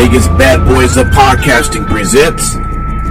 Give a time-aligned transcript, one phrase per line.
[0.00, 2.54] Vegas Bad Boys of Podcasting presents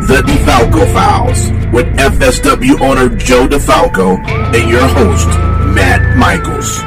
[0.08, 4.18] The DeFalco Files with FSW owner Joe DeFalco
[4.56, 5.28] and your host,
[5.76, 6.78] Matt Michaels.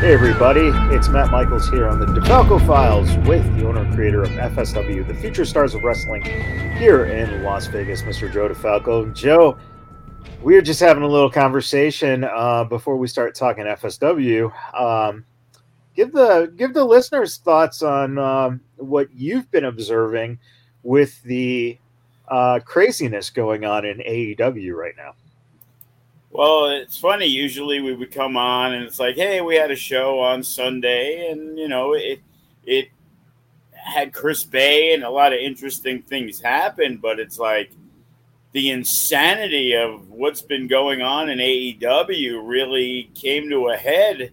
[0.00, 4.22] Hey everybody, it's Matt Michaels here on the DeFalco Files with the owner and creator
[4.22, 6.22] of FSW, the Future Stars of Wrestling,
[6.78, 8.32] here in Las Vegas, Mr.
[8.32, 9.12] Joe DeFalco.
[9.12, 9.58] Joe,
[10.46, 14.52] we were just having a little conversation uh, before we start talking FSW.
[14.78, 15.24] Um,
[15.96, 20.38] give the give the listeners thoughts on um, what you've been observing
[20.84, 21.76] with the
[22.28, 25.14] uh, craziness going on in AEW right now.
[26.30, 27.26] Well, it's funny.
[27.26, 31.28] Usually we would come on and it's like, hey, we had a show on Sunday,
[31.28, 32.20] and you know, it
[32.64, 32.90] it
[33.72, 37.72] had Chris Bey and a lot of interesting things happened, but it's like
[38.56, 44.32] the insanity of what's been going on in AEW really came to a head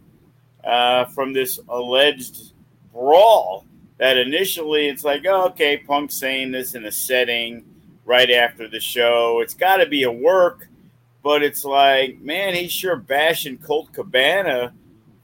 [0.64, 2.54] uh, from this alleged
[2.94, 3.66] brawl.
[3.98, 7.66] That initially it's like, oh, okay, Punk saying this in a setting
[8.06, 9.42] right after the show.
[9.42, 10.70] It's got to be a work
[11.24, 14.74] but it's like, man, he's sure bashing Colt Cabana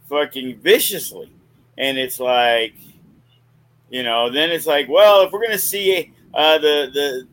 [0.08, 1.30] fucking viciously.
[1.78, 2.74] And it's like,
[3.90, 7.28] you know, then it's like, well, if we're gonna see uh, the the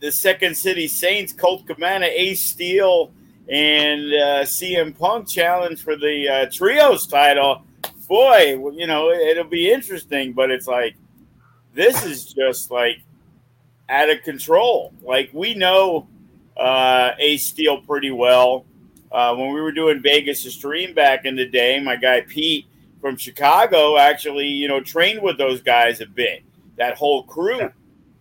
[0.00, 3.12] the Second City Saints, Colt Cabana, Ace Steel,
[3.48, 7.64] and uh, CM Punk challenge for the uh, trios title,
[8.08, 10.32] boy, you know, it'll be interesting.
[10.32, 10.96] But it's like,
[11.74, 13.02] this is just like
[13.88, 14.92] out of control.
[15.02, 16.08] Like we know
[16.56, 18.64] uh, Ace Steel pretty well.
[19.12, 22.66] Uh, when we were doing Vegas stream back in the day, my guy Pete
[23.00, 26.44] from Chicago actually, you know, trained with those guys a bit.
[26.76, 27.70] That whole crew.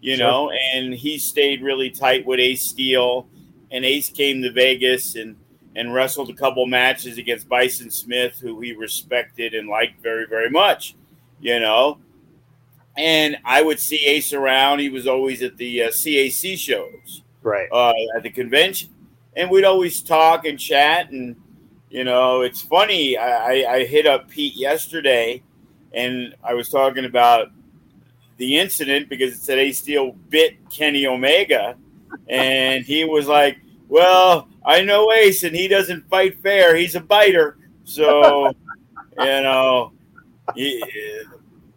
[0.01, 0.25] You sure.
[0.25, 3.27] know, and he stayed really tight with Ace Steel.
[3.71, 5.35] And Ace came to Vegas and
[5.75, 10.49] and wrestled a couple matches against Bison Smith, who he respected and liked very, very
[10.49, 10.95] much,
[11.39, 11.99] you know.
[12.97, 14.79] And I would see Ace around.
[14.79, 18.89] He was always at the uh, CAC shows right uh, at the convention,
[19.35, 21.11] and we'd always talk and chat.
[21.11, 21.35] And
[21.89, 23.17] you know, it's funny.
[23.17, 25.43] I, I hit up Pete yesterday,
[25.93, 27.51] and I was talking about
[28.39, 31.75] the incident because it said Ace Steel bit Kenny Omega,
[32.27, 36.75] and he was like, "Well, I know Ace, and he doesn't fight fair.
[36.75, 38.55] He's a biter." So, you
[39.17, 39.91] know,
[40.55, 40.83] he,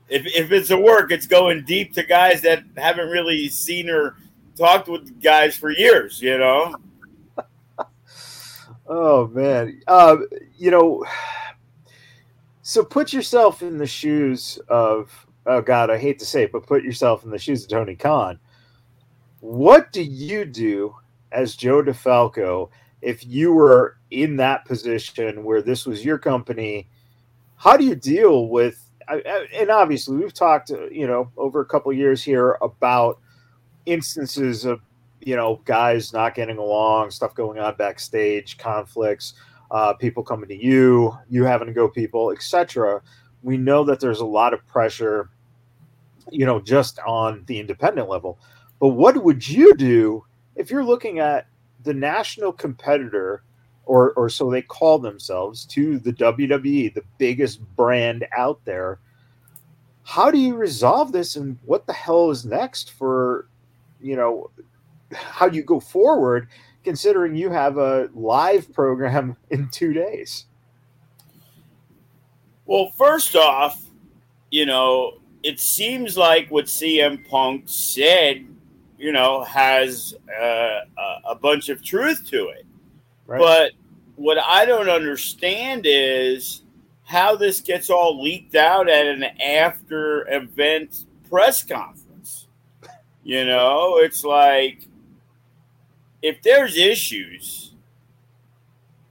[0.09, 4.17] if if it's a work, it's going deep to guys that haven't really seen her
[4.57, 6.77] talked with guys for years, you know.
[8.87, 10.17] oh man, uh,
[10.57, 11.05] you know.
[12.65, 16.67] So put yourself in the shoes of oh god, I hate to say it, but
[16.67, 18.39] put yourself in the shoes of Tony Khan.
[19.41, 20.95] What do you do
[21.33, 22.71] as Joe DeFalco
[23.01, 26.89] if you were in that position where this was your company?
[27.57, 28.79] How do you deal with?
[29.09, 33.19] And obviously, we've talked, you know, over a couple years here about
[33.87, 34.81] instances of
[35.21, 39.35] you know guys not getting along, stuff going on backstage, conflicts,
[39.71, 43.01] uh, people coming to you, you having to go people, etc.
[43.43, 45.31] We know that there's a lot of pressure,
[46.31, 48.39] you know, just on the independent level.
[48.81, 50.25] But what would you do
[50.57, 51.47] if you're looking at
[51.83, 53.43] the national competitor,
[53.85, 59.01] or or so they call themselves, to the WWE, the biggest brand out there?
[60.05, 63.49] How do you resolve this, and what the hell is next for
[64.01, 64.51] you know
[65.13, 66.49] how do you go forward
[66.85, 70.47] considering you have a live program in two days
[72.73, 73.83] well first off
[74.51, 78.47] you know it seems like what cm punk said
[78.99, 80.81] you know has uh,
[81.29, 82.65] a bunch of truth to it
[83.27, 83.39] right.
[83.39, 83.73] but
[84.17, 86.63] what i don't understand is
[87.05, 92.03] how this gets all leaked out at an after event press conference
[93.25, 94.89] you know, it's like
[96.23, 97.75] if there's issues,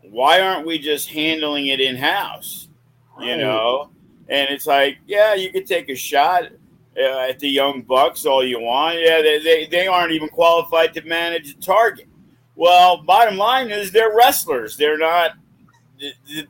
[0.01, 2.60] why aren't we just handling it in house?
[3.23, 3.89] You know,
[4.29, 6.45] and it's like, yeah, you could take a shot
[6.97, 8.99] uh, at the young bucks all you want.
[8.99, 12.07] Yeah, they, they, they aren't even qualified to manage a target.
[12.55, 14.77] Well, bottom line is they're wrestlers.
[14.77, 15.31] They're not.
[15.99, 16.47] the, the,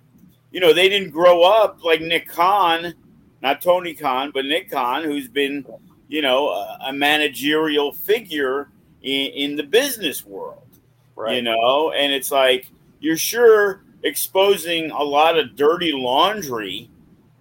[0.51, 2.93] you know, they didn't grow up like Nick Khan,
[3.41, 5.65] not Tony Khan, but Nick Khan, who's been,
[6.09, 8.69] you know, a, a managerial figure
[9.01, 10.67] in, in, the business world.
[11.15, 11.37] Right.
[11.37, 12.67] You know, and it's like
[12.99, 16.89] you're sure exposing a lot of dirty laundry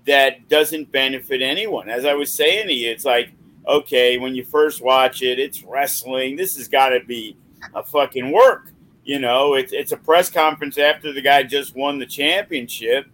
[0.06, 1.88] that doesn't benefit anyone.
[1.88, 3.32] As I was saying to you, it's like,
[3.66, 6.36] okay, when you first watch it, it's wrestling.
[6.36, 7.36] This has got to be
[7.74, 8.72] a fucking work.
[9.04, 13.06] You know, it's it's a press conference after the guy just won the championship,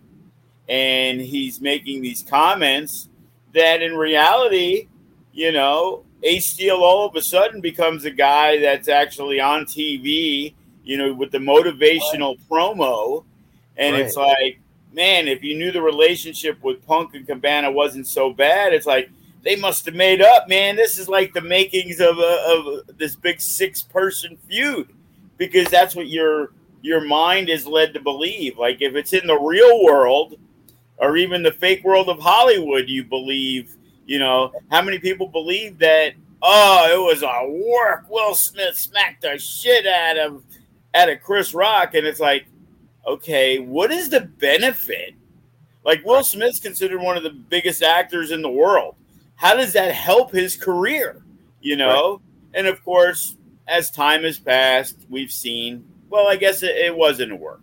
[0.69, 3.09] and he's making these comments
[3.55, 4.89] that in reality,
[5.33, 10.55] you know, Ace Steel all of a sudden becomes a guy that's actually on TV,
[10.85, 13.25] you know, with the motivational promo.
[13.77, 14.05] And right.
[14.05, 14.61] it's like,
[14.93, 19.11] man, if you knew the relationship with Punk and Cabana wasn't so bad, it's like
[19.43, 20.77] they must have made up, man.
[20.77, 24.89] This is like the makings of, a, of this big six person feud
[25.37, 26.53] because that's what your
[26.83, 28.59] your mind is led to believe.
[28.59, 30.39] Like if it's in the real world
[30.99, 33.77] or even the fake world of Hollywood, you believe,
[34.07, 38.09] you know, how many people believe that oh, it was a work.
[38.09, 40.43] Will Smith smacked the shit out of
[40.95, 42.47] out of Chris Rock, and it's like,
[43.07, 45.15] okay, what is the benefit?
[45.85, 48.97] Like Will Smith's considered one of the biggest actors in the world.
[49.37, 51.23] How does that help his career?
[51.61, 52.59] You know, right.
[52.59, 53.37] and of course,
[53.69, 57.61] as time has passed, we've seen, well, I guess it, it wasn't a work.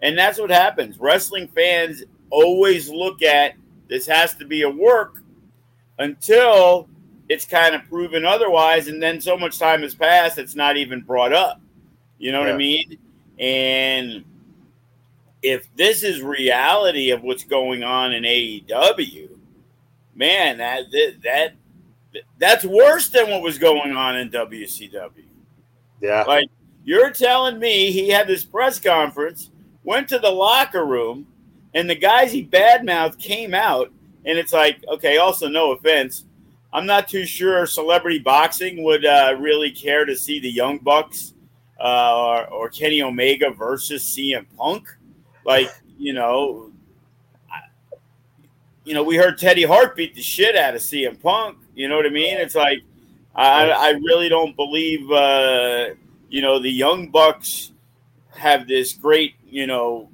[0.00, 0.98] And that's what happens.
[0.98, 3.54] Wrestling fans always look at
[3.88, 5.22] this has to be a work
[5.98, 6.88] until
[7.28, 8.88] it's kind of proven otherwise.
[8.88, 11.60] And then so much time has passed, it's not even brought up.
[12.18, 12.46] You know yeah.
[12.46, 12.98] what I mean?
[13.38, 14.24] And
[15.42, 19.28] if this is reality of what's going on in AEW,
[20.14, 20.84] man, that
[21.22, 21.54] that
[22.38, 25.24] that's worse than what was going on in WCW.
[26.00, 26.24] Yeah.
[26.24, 26.48] Like
[26.84, 29.50] you're telling me he had this press conference,
[29.84, 31.26] went to the locker room,
[31.74, 33.92] and the guys he badmouthed came out,
[34.24, 36.24] and it's like, okay, also no offense.
[36.72, 41.34] I'm not too sure celebrity boxing would uh, really care to see the Young Bucks
[41.80, 44.86] uh, or, or Kenny Omega versus CM Punk.
[45.50, 46.70] Like, you know,
[48.84, 51.58] you know, we heard Teddy Hart beat the shit out of CM Punk.
[51.74, 52.36] You know what I mean?
[52.38, 52.78] It's like
[53.34, 55.86] I, I really don't believe, uh,
[56.28, 57.72] you know, the Young Bucks
[58.36, 60.08] have this great, you know,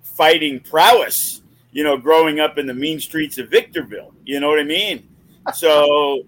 [0.00, 4.14] fighting prowess, you know, growing up in the mean streets of Victorville.
[4.24, 5.06] You know what I mean?
[5.54, 6.24] So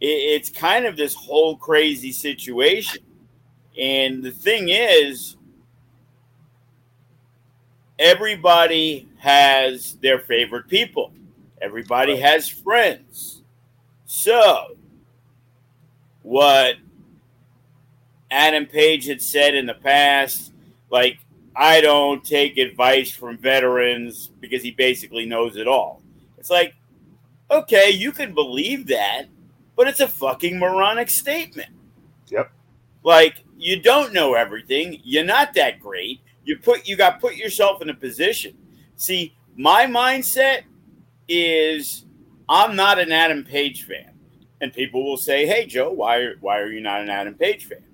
[0.00, 3.02] it, it's kind of this whole crazy situation.
[3.76, 5.36] And the thing is,
[8.00, 11.12] everybody has their favorite people,
[11.60, 13.42] everybody has friends.
[14.06, 14.76] So
[16.22, 16.76] what
[18.30, 20.52] Adam Page had said in the past,
[20.90, 21.18] like,
[21.54, 26.02] I don't take advice from veterans because he basically knows it all.
[26.38, 26.74] It's like,
[27.50, 29.24] okay, you can believe that,
[29.76, 31.70] but it's a fucking moronic statement.
[32.28, 32.50] Yep.
[33.02, 35.00] Like, you don't know everything.
[35.02, 36.20] You're not that great.
[36.50, 38.58] You put you got put yourself in a position.
[38.96, 40.62] See, my mindset
[41.28, 42.04] is
[42.48, 44.10] I'm not an Adam Page fan
[44.60, 47.84] and people will say, "Hey, Joe, why why are you not an Adam Page fan?"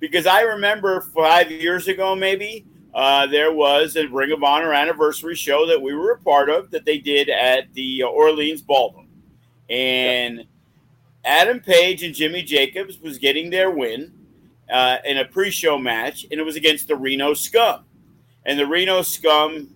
[0.00, 2.64] Because I remember five years ago, maybe
[2.94, 6.70] uh, there was a Ring of Honor anniversary show that we were a part of
[6.70, 9.08] that they did at the Orleans Ballroom,
[9.68, 10.46] and
[11.22, 14.10] Adam Page and Jimmy Jacobs was getting their win
[14.72, 17.84] uh, in a pre-show match, and it was against the Reno Scum,
[18.46, 19.68] and the Reno Scum.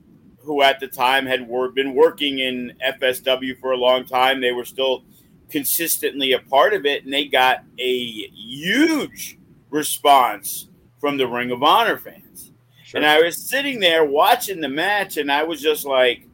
[0.42, 4.40] Who at the time had been working in FSW for a long time.
[4.40, 5.04] They were still
[5.50, 11.62] consistently a part of it, and they got a huge response from the Ring of
[11.62, 12.52] Honor fans.
[12.84, 12.98] Sure.
[12.98, 16.26] And I was sitting there watching the match, and I was just like,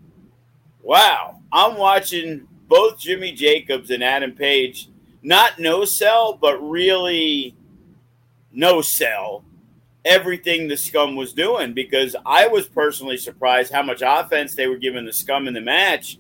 [0.83, 4.89] wow, I'm watching both Jimmy Jacobs and Adam Page,
[5.23, 7.57] not no sell, but really
[8.53, 9.45] no sell
[10.07, 14.77] everything the scum was doing because I was personally surprised how much offense they were
[14.77, 16.19] giving the scum in the match.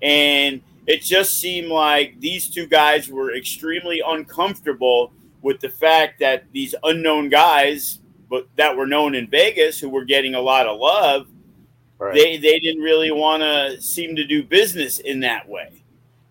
[0.00, 5.12] And it just seemed like these two guys were extremely uncomfortable
[5.42, 8.00] with the fact that these unknown guys,
[8.30, 11.26] but that were known in Vegas, who were getting a lot of love,
[11.98, 12.14] right.
[12.14, 15.84] they they didn't really want to seem to do business in that way,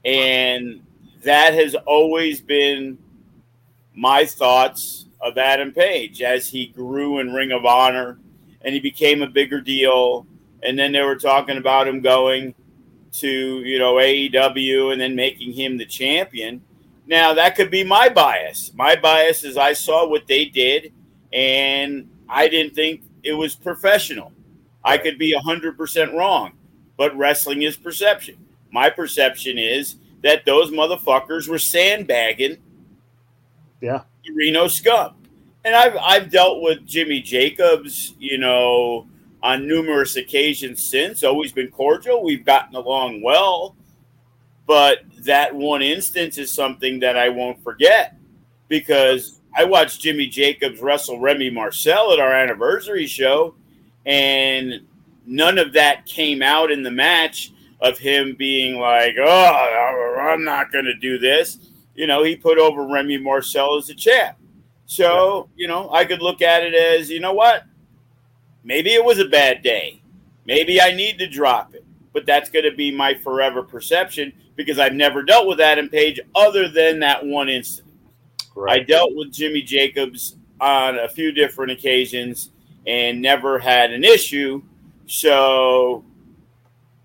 [0.03, 0.81] and
[1.23, 2.97] that has always been
[3.95, 8.19] my thoughts of Adam Page as he grew in Ring of Honor
[8.61, 10.27] and he became a bigger deal.
[10.61, 12.53] And then they were talking about him going
[13.13, 16.61] to you know AEW and then making him the champion.
[17.07, 18.71] Now that could be my bias.
[18.75, 20.93] My bias is I saw what they did
[21.31, 24.31] and I didn't think it was professional.
[24.83, 26.53] I could be 100% wrong.
[26.97, 28.37] but wrestling is perception.
[28.71, 32.57] My perception is that those motherfuckers were sandbagging
[33.83, 34.03] yeah.
[34.31, 35.15] Reno scum.
[35.65, 39.07] And I've I've dealt with Jimmy Jacobs, you know,
[39.41, 42.23] on numerous occasions since, always been cordial.
[42.23, 43.75] We've gotten along well.
[44.65, 48.15] But that one instance is something that I won't forget
[48.69, 53.55] because I watched Jimmy Jacobs wrestle Remy Marcel at our anniversary show,
[54.05, 54.81] and
[55.25, 57.51] none of that came out in the match
[57.81, 61.57] of him being like, "Oh, I'm not going to do this."
[61.95, 64.37] You know, he put over Remy Marcel as a champ.
[64.85, 67.63] So, you know, I could look at it as, you know what?
[68.63, 70.01] Maybe it was a bad day.
[70.45, 71.85] Maybe I need to drop it.
[72.13, 76.19] But that's going to be my forever perception because I've never dealt with Adam Page
[76.35, 77.93] other than that one incident.
[78.55, 78.81] Right.
[78.81, 82.51] I dealt with Jimmy Jacobs on a few different occasions
[82.85, 84.61] and never had an issue.
[85.07, 86.05] So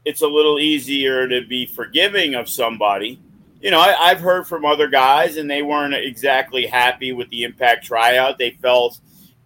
[0.04, 3.20] it's a little easier to be forgiving of somebody.
[3.60, 7.42] You know, I, have heard from other guys, and they weren't exactly happy with the
[7.42, 8.38] impact tryout.
[8.38, 9.00] They felt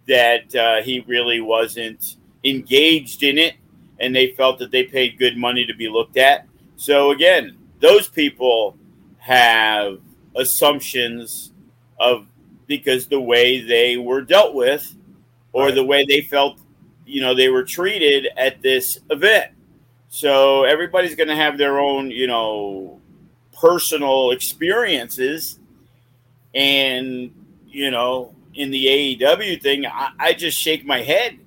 [0.07, 3.55] that uh, he really wasn't engaged in it,
[3.99, 6.47] and they felt that they paid good money to be looked at.
[6.75, 8.77] So, again, those people
[9.17, 9.99] have
[10.35, 11.51] assumptions
[11.99, 12.27] of
[12.67, 14.95] because the way they were dealt with
[15.51, 15.75] or right.
[15.75, 16.59] the way they felt
[17.05, 19.51] you know they were treated at this event
[20.09, 22.99] so everybody's going to have their own you know
[23.53, 25.59] personal experiences.
[26.55, 27.31] And
[27.73, 28.85] you know in the
[29.19, 31.39] AEW thing I, I just shake my head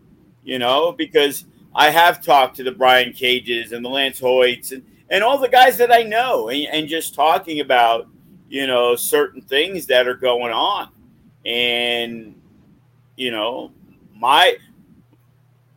[0.42, 1.44] you know because
[1.74, 5.48] I have talked to the Brian Cages and the Lance Hoyts and, and all the
[5.48, 8.08] guys that I know and, and just talking about
[8.48, 10.88] you know certain things that are going on.
[11.44, 12.34] And
[13.16, 13.70] you know
[14.14, 14.56] my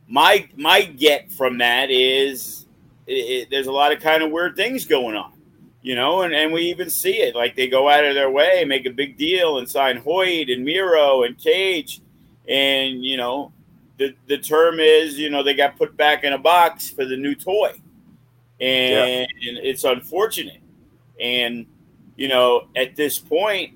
[0.07, 2.65] my my get from that is
[3.05, 5.33] it, it, there's a lot of kind of weird things going on
[5.81, 7.35] you know and, and we even see it.
[7.35, 10.63] Like they go out of their way make a big deal and sign hoyt and
[10.63, 12.01] miro and cage.
[12.47, 13.51] And you know
[13.97, 17.17] the, the term is you know they got put back in a box for the
[17.17, 17.73] new toy.
[18.61, 19.49] And, yeah.
[19.49, 20.59] and it's unfortunate.
[21.19, 21.65] And
[22.19, 23.75] you know, at this point,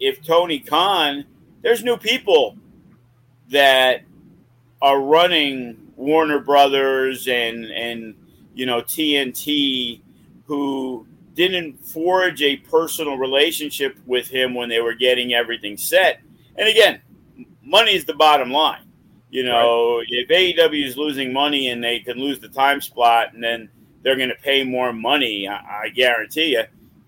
[0.00, 1.26] if Tony Khan,
[1.60, 2.56] there's new people
[3.50, 4.02] that
[4.80, 8.14] are running Warner Brothers and and
[8.54, 10.00] you know TNT
[10.46, 16.20] who didn't forge a personal relationship with him when they were getting everything set.
[16.56, 17.00] And again,
[17.62, 18.82] money is the bottom line.
[19.30, 20.06] You know, right.
[20.08, 23.68] if AEW is losing money and they can lose the time slot and then
[24.02, 26.64] they're going to pay more money, I, I guarantee you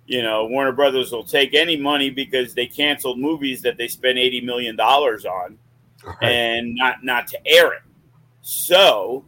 [0.09, 4.17] you know, Warner Brothers will take any money because they canceled movies that they spent
[4.19, 5.59] eighty million dollars on,
[6.03, 6.23] right.
[6.23, 7.83] and not not to air it.
[8.41, 9.27] So,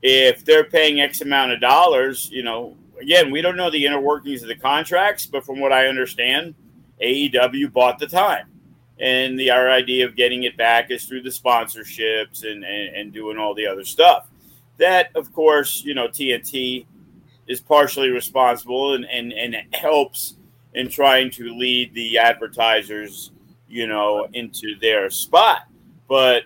[0.00, 4.00] if they're paying X amount of dollars, you know, again, we don't know the inner
[4.00, 6.54] workings of the contracts, but from what I understand,
[7.02, 8.46] AEW bought the time,
[8.98, 13.12] and the our idea of getting it back is through the sponsorships and, and, and
[13.12, 14.28] doing all the other stuff.
[14.78, 16.86] That, of course, you know, TNT
[17.46, 20.36] is partially responsible and, and, and helps
[20.74, 23.32] in trying to lead the advertisers,
[23.68, 25.62] you know, into their spot.
[26.08, 26.44] But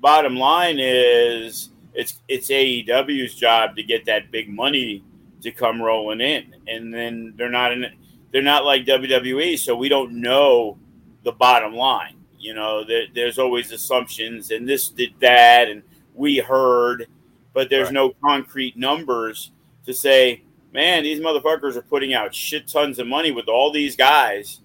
[0.00, 5.02] bottom line is it's it's AEW's job to get that big money
[5.42, 6.54] to come rolling in.
[6.66, 7.86] And then they're not in
[8.30, 10.78] they're not like WWE, so we don't know
[11.24, 12.16] the bottom line.
[12.38, 15.82] You know, there, there's always assumptions and this did that and
[16.14, 17.06] we heard,
[17.52, 17.94] but there's right.
[17.94, 19.52] no concrete numbers
[19.86, 20.42] to say,
[20.72, 24.60] man, these motherfuckers are putting out shit tons of money with all these guys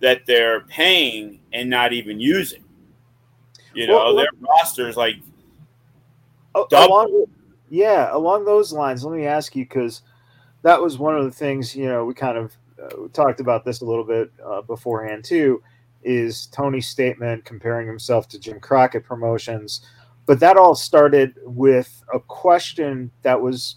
[0.00, 2.62] that they're paying and not even using.
[3.74, 5.16] You know, well, their rosters like
[6.54, 7.26] along,
[7.68, 9.04] yeah, along those lines.
[9.04, 10.02] Let me ask you because
[10.66, 13.82] that was one of the things you know we kind of uh, talked about this
[13.82, 15.62] a little bit uh, beforehand too.
[16.02, 19.86] Is Tony's statement comparing himself to Jim Crockett Promotions,
[20.26, 23.76] but that all started with a question that was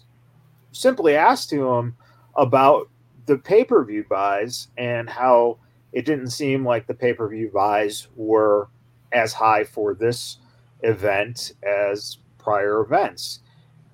[0.72, 1.96] simply asked to him
[2.34, 2.88] about
[3.26, 5.58] the pay per view buys and how
[5.92, 8.68] it didn't seem like the pay per view buys were
[9.12, 10.38] as high for this
[10.82, 13.40] event as prior events.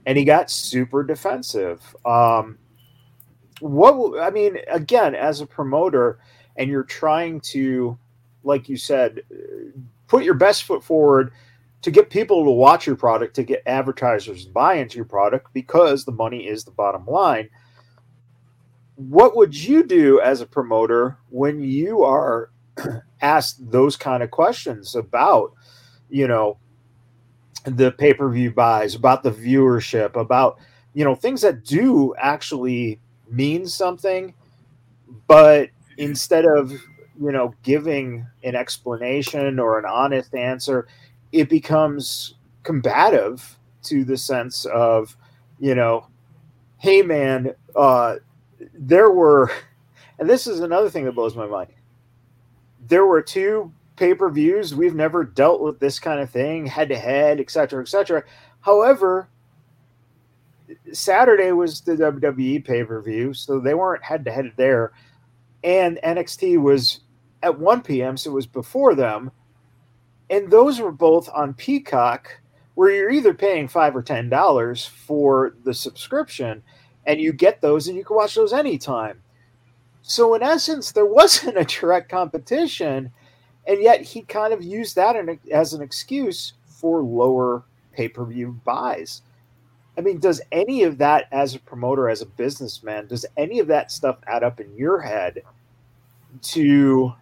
[0.06, 1.94] And he got super defensive.
[2.06, 2.56] Um,
[3.60, 6.18] what I mean, again, as a promoter,
[6.56, 7.98] and you're trying to,
[8.44, 11.32] like you said, uh, put your best foot forward
[11.82, 15.52] to get people to watch your product, to get advertisers to buy into your product
[15.52, 17.48] because the money is the bottom line.
[18.96, 22.50] What would you do as a promoter when you are
[23.20, 25.52] asked those kind of questions about,
[26.08, 26.58] you know,
[27.64, 30.58] the pay per view buys, about the viewership, about
[30.96, 32.98] you know, things that do actually
[33.28, 34.35] mean something,
[35.26, 40.87] but instead of, you know, giving an explanation or an honest answer,
[41.33, 45.16] it becomes combative to the sense of,
[45.59, 46.06] you know,
[46.78, 48.16] hey man, uh,
[48.75, 49.50] there were,
[50.18, 51.73] and this is another thing that blows my mind.
[52.88, 54.75] There were two pay per views.
[54.75, 58.23] We've never dealt with this kind of thing, head to head, et cetera, et cetera.
[58.61, 59.28] However,
[60.92, 64.92] Saturday was the WWE pay per view, so they weren't head to head there.
[65.64, 67.00] And NXT was
[67.42, 69.30] at 1 p.m., so it was before them.
[70.30, 72.40] And those were both on Peacock,
[72.75, 76.62] where you're either paying five or ten dollars for the subscription,
[77.06, 79.23] and you get those and you can watch those anytime.
[80.02, 83.12] So in essence, there wasn't a direct competition,
[83.66, 85.16] and yet he kind of used that
[85.52, 89.23] as an excuse for lower pay-per-view buys.
[89.98, 93.68] I mean, does any of that as a promoter, as a businessman, does any of
[93.68, 95.42] that stuff add up in your head
[96.42, 97.12] to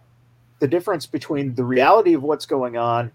[0.59, 3.11] the difference between the reality of what's going on,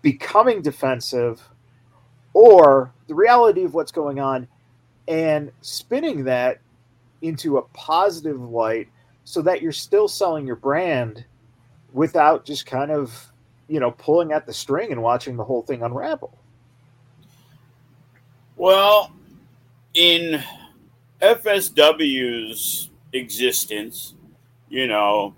[0.00, 1.42] becoming defensive,
[2.32, 4.48] or the reality of what's going on
[5.08, 6.60] and spinning that
[7.22, 8.88] into a positive light
[9.24, 11.24] so that you're still selling your brand
[11.92, 13.32] without just kind of,
[13.68, 16.38] you know, pulling at the string and watching the whole thing unravel?
[18.58, 19.12] Well,
[19.94, 20.42] in
[21.22, 24.14] FSW's existence,
[24.68, 25.36] you know,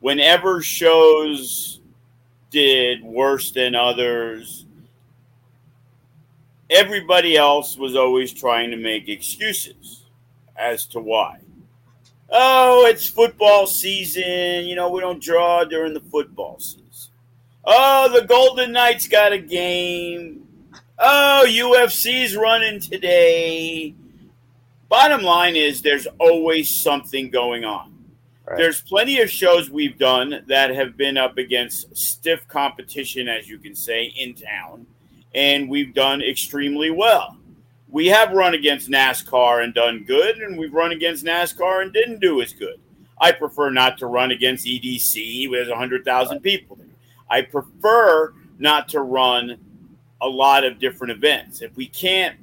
[0.00, 1.80] whenever shows
[2.50, 4.66] did worse than others,
[6.68, 10.02] everybody else was always trying to make excuses
[10.56, 11.38] as to why.
[12.30, 14.64] Oh, it's football season.
[14.64, 17.12] You know, we don't draw during the football season.
[17.64, 20.45] Oh, the Golden Knights got a game
[20.98, 23.94] oh, UFC's running today.
[24.88, 27.92] Bottom line is, there's always something going on.
[28.46, 28.58] Right.
[28.58, 33.58] There's plenty of shows we've done that have been up against stiff competition, as you
[33.58, 34.86] can say, in town,
[35.34, 37.36] and we've done extremely well.
[37.88, 42.20] We have run against NASCAR and done good, and we've run against NASCAR and didn't
[42.20, 42.80] do as good.
[43.20, 46.86] I prefer not to run against EDC, there's 100,000 people there.
[47.28, 49.58] I prefer not to run
[50.20, 51.62] a lot of different events.
[51.62, 52.36] If we can't,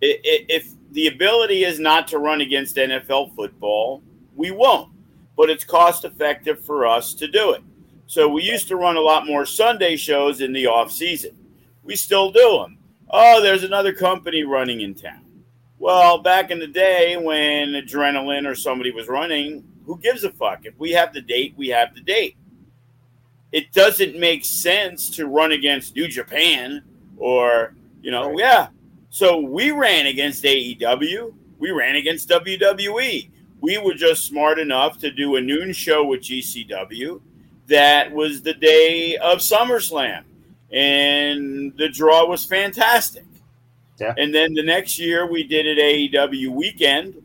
[0.00, 4.02] if the ability is not to run against NFL football,
[4.34, 4.90] we won't.
[5.36, 7.62] But it's cost effective for us to do it.
[8.06, 11.36] So we used to run a lot more Sunday shows in the off season.
[11.82, 12.78] We still do them.
[13.08, 15.24] Oh, there's another company running in town.
[15.78, 20.64] Well, back in the day when Adrenaline or somebody was running, who gives a fuck?
[20.64, 22.36] If we have the date, we have the date.
[23.50, 26.82] It doesn't make sense to run against New Japan
[27.16, 28.38] or you know, right.
[28.38, 28.68] yeah.
[29.10, 33.30] So we ran against AEW, we ran against WWE.
[33.60, 37.20] We were just smart enough to do a noon show with GCW.
[37.68, 40.24] That was the day of SummerSlam,
[40.72, 43.24] and the draw was fantastic.
[44.00, 44.14] Yeah.
[44.18, 47.22] And then the next year we did it AEW weekend,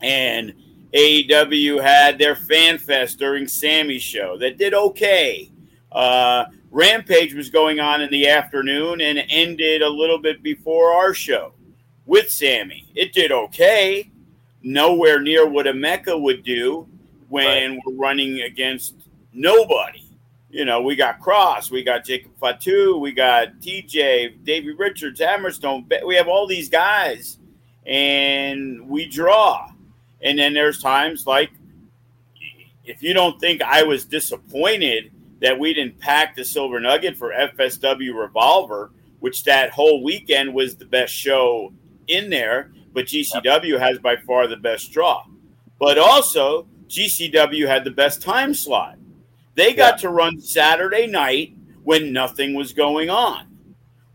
[0.00, 0.54] and
[0.94, 5.50] AEW had their fan fest during Sammy's show that did okay.
[5.90, 11.12] Uh, Rampage was going on in the afternoon and ended a little bit before our
[11.12, 11.52] show
[12.06, 12.88] with Sammy.
[12.94, 14.10] It did okay,
[14.62, 16.86] nowhere near what a Mecca would do
[17.28, 17.80] when right.
[17.84, 18.94] we're running against
[19.32, 20.04] nobody.
[20.48, 25.86] You know, we got Kross, we got Jacob Fatu, we got TJ, Davey Richards, Hammerstone.
[26.04, 27.38] We have all these guys,
[27.86, 29.70] and we draw.
[30.22, 31.50] And then there's times like,
[32.84, 37.32] if you don't think I was disappointed that we didn't pack the Silver Nugget for
[37.32, 41.72] FSW Revolver, which that whole weekend was the best show
[42.08, 42.72] in there.
[42.92, 45.24] But GCW has by far the best draw.
[45.78, 48.98] But also, GCW had the best time slot.
[49.54, 53.46] They got to run Saturday night when nothing was going on.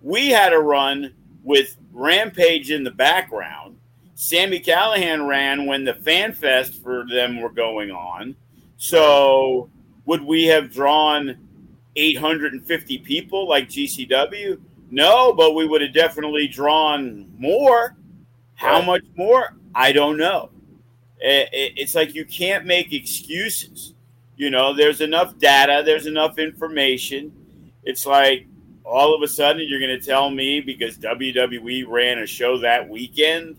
[0.01, 3.77] We had a run with Rampage in the background.
[4.15, 8.35] Sammy Callahan ran when the Fan Fest for them were going on.
[8.77, 9.69] So
[10.05, 11.37] would we have drawn
[11.95, 14.59] 850 people like GCW?
[14.91, 17.95] No, but we would have definitely drawn more.
[18.55, 19.55] How much more?
[19.73, 20.51] I don't know.
[21.19, 23.93] It's like you can't make excuses.
[24.37, 27.31] You know, there's enough data, there's enough information.
[27.83, 28.47] It's like
[28.83, 32.87] all of a sudden you're going to tell me because WWE ran a show that
[32.87, 33.57] weekend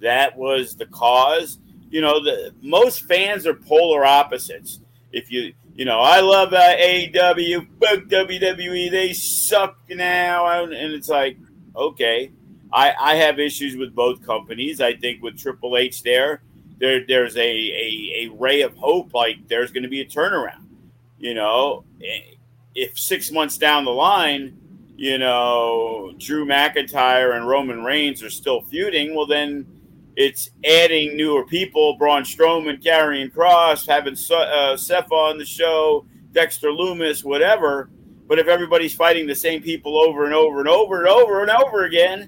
[0.00, 1.58] that was the cause.
[1.90, 4.80] You know, the most fans are polar opposites.
[5.12, 11.08] If you you know, I love uh, AEW, fuck WWE, they suck now, and it's
[11.08, 11.38] like,
[11.74, 12.32] okay.
[12.72, 14.80] I, I have issues with both companies.
[14.80, 16.42] I think with Triple H there,
[16.78, 19.12] there there's a, a, a ray of hope.
[19.12, 20.64] Like there's going to be a turnaround.
[21.18, 21.84] You know,
[22.74, 24.56] if six months down the line,
[24.96, 29.66] you know, Drew McIntyre and Roman Reigns are still feuding, well, then
[30.16, 36.68] it's adding newer people, Braun Strowman, Karrion Kross, having uh, Seth on the show, Dexter
[36.68, 37.90] Lumis, whatever.
[38.28, 41.50] But if everybody's fighting the same people over and over and over and over and
[41.50, 42.22] over again,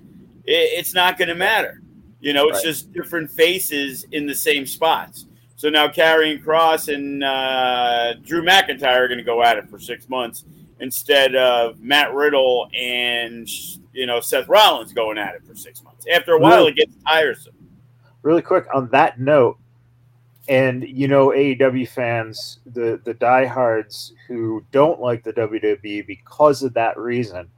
[0.45, 1.83] it, it's not going to matter.
[2.21, 2.65] You know, it's right.
[2.65, 5.27] just different faces in the same spots.
[5.57, 9.79] So now Karrion Kross and uh, Drew McIntyre are going to go at it for
[9.79, 10.45] six months
[10.81, 13.49] instead of Matt Riddle and
[13.93, 16.07] you know Seth Rollins going at it for six months.
[16.13, 17.55] After a while, it gets tiresome.
[18.25, 19.59] Really quick on that note,
[20.49, 26.75] and you know AEW fans, the the diehards who don't like the WWE because of
[26.75, 27.49] that reason,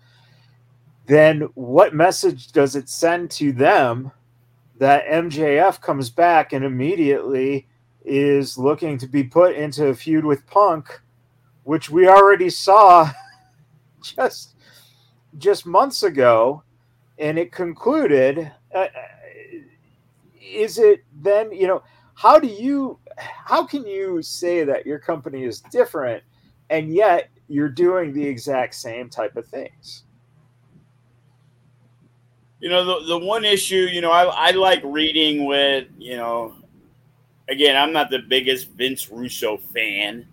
[1.07, 4.11] then what message does it send to them
[4.79, 7.67] that MJF comes back and immediately
[8.05, 11.01] is looking to be put into a feud with Punk?
[11.67, 13.11] which we already saw
[14.03, 14.55] just
[15.37, 16.63] just months ago,
[17.19, 18.51] and it concluded.
[18.75, 18.87] Uh,
[20.47, 21.53] is it then?
[21.53, 21.83] You know,
[22.15, 22.99] how do you?
[23.19, 26.23] How can you say that your company is different,
[26.71, 30.05] and yet you're doing the exact same type of things?
[32.61, 36.55] You know, the, the one issue, you know, I, I like reading with, you know,
[37.49, 40.27] again, I'm not the biggest Vince Russo fan,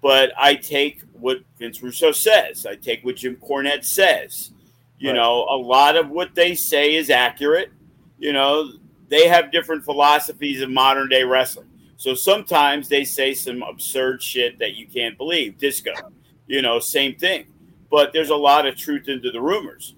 [0.00, 2.64] but I take what Vince Russo says.
[2.64, 4.52] I take what Jim Cornette says.
[4.98, 5.16] You right.
[5.16, 7.72] know, a lot of what they say is accurate.
[8.18, 8.70] You know,
[9.08, 11.68] they have different philosophies of modern day wrestling.
[11.96, 15.58] So sometimes they say some absurd shit that you can't believe.
[15.58, 15.92] Disco,
[16.46, 17.46] you know, same thing.
[17.90, 19.94] But there's a lot of truth into the rumors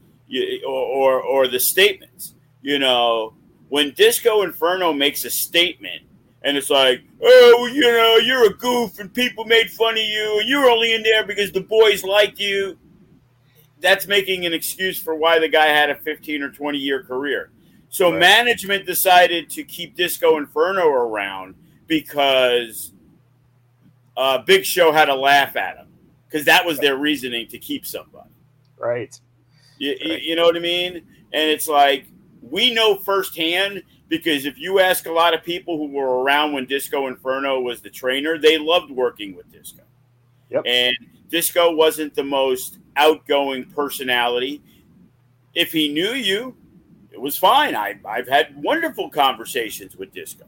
[0.66, 2.35] or, or, or the statements.
[2.62, 3.35] You know,
[3.69, 6.03] when Disco Inferno makes a statement
[6.42, 10.38] and it's like, oh, you know, you're a goof and people made fun of you
[10.40, 12.79] and you're only in there because the boys liked you.
[13.81, 17.51] That's making an excuse for why the guy had a 15 or 20 year career.
[17.88, 18.18] So right.
[18.18, 21.55] management decided to keep Disco Inferno around
[21.87, 22.92] because
[24.16, 25.88] uh, Big Show had a laugh at him
[26.29, 28.31] because that was their reasoning to keep somebody.
[28.79, 29.18] Right.
[29.79, 30.22] You, right.
[30.22, 30.96] you know what I mean?
[30.96, 32.07] And it's like
[32.42, 36.66] we know firsthand because if you ask a lot of people who were around when
[36.66, 39.83] Disco Inferno was the trainer, they loved working with Disco.
[40.51, 40.62] Yep.
[40.66, 40.96] And
[41.29, 44.62] Disco wasn't the most outgoing personality.
[45.55, 46.57] If he knew you,
[47.16, 47.74] it was fine.
[47.74, 50.44] I, I've had wonderful conversations with Disco.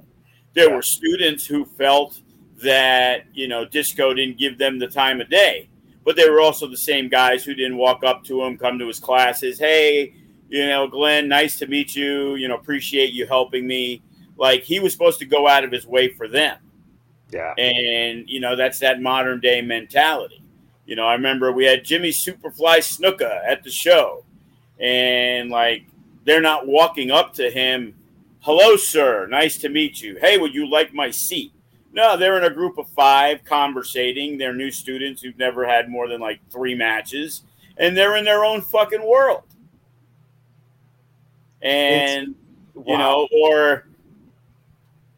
[0.54, 0.76] There yeah.
[0.76, 2.20] were students who felt
[2.62, 5.70] that, you know, Disco didn't give them the time of day.
[6.04, 8.87] But they were also the same guys who didn't walk up to him, come to
[8.87, 9.59] his classes.
[9.59, 10.12] Hey,
[10.50, 12.35] you know, Glenn, nice to meet you.
[12.35, 14.02] You know, appreciate you helping me.
[14.37, 16.59] Like he was supposed to go out of his way for them.
[17.33, 17.54] Yeah.
[17.54, 20.42] And, you know, that's that modern day mentality.
[20.85, 24.24] You know, I remember we had Jimmy Superfly Snuka at the show,
[24.78, 25.87] and like
[26.24, 27.94] they're not walking up to him,
[28.40, 30.18] hello, sir, nice to meet you.
[30.20, 31.52] Hey, would you like my seat?
[31.92, 34.38] No, they're in a group of five conversating.
[34.38, 37.42] They're new students who've never had more than like three matches,
[37.76, 39.42] and they're in their own fucking world
[41.62, 42.35] and
[42.74, 42.85] wow.
[42.87, 43.88] you know, or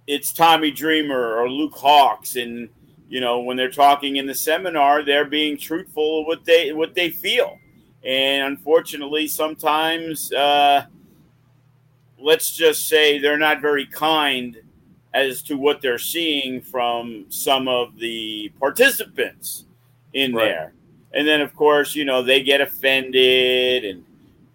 [0.07, 2.69] it's Tommy Dreamer or Luke Hawx, and
[3.09, 6.95] you know, when they're talking in the seminar, they're being truthful of what they what
[6.95, 7.59] they feel,
[8.05, 10.87] and unfortunately, sometimes, uh,
[12.19, 14.57] let's just say they're not very kind
[15.13, 19.67] as to what they're seeing from some of the participants
[20.13, 20.45] in right.
[20.45, 20.73] there.
[21.13, 24.05] And then, of course, you know, they get offended and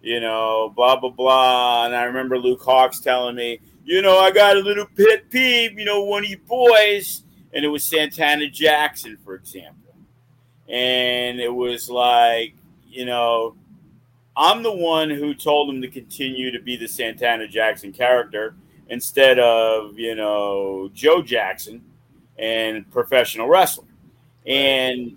[0.06, 1.84] you know, blah blah blah.
[1.84, 5.76] And I remember Luke Hawx telling me, you know, I got a little pet peeve,
[5.76, 9.94] you know, one of you boys, and it was Santana Jackson, for example.
[10.68, 12.54] And it was like,
[12.96, 13.54] you know,
[14.36, 18.54] I'm the one who told him to continue to be the Santana Jackson character
[18.88, 21.82] instead of, you know, Joe Jackson
[22.38, 23.84] and professional wrestler.
[24.46, 25.16] And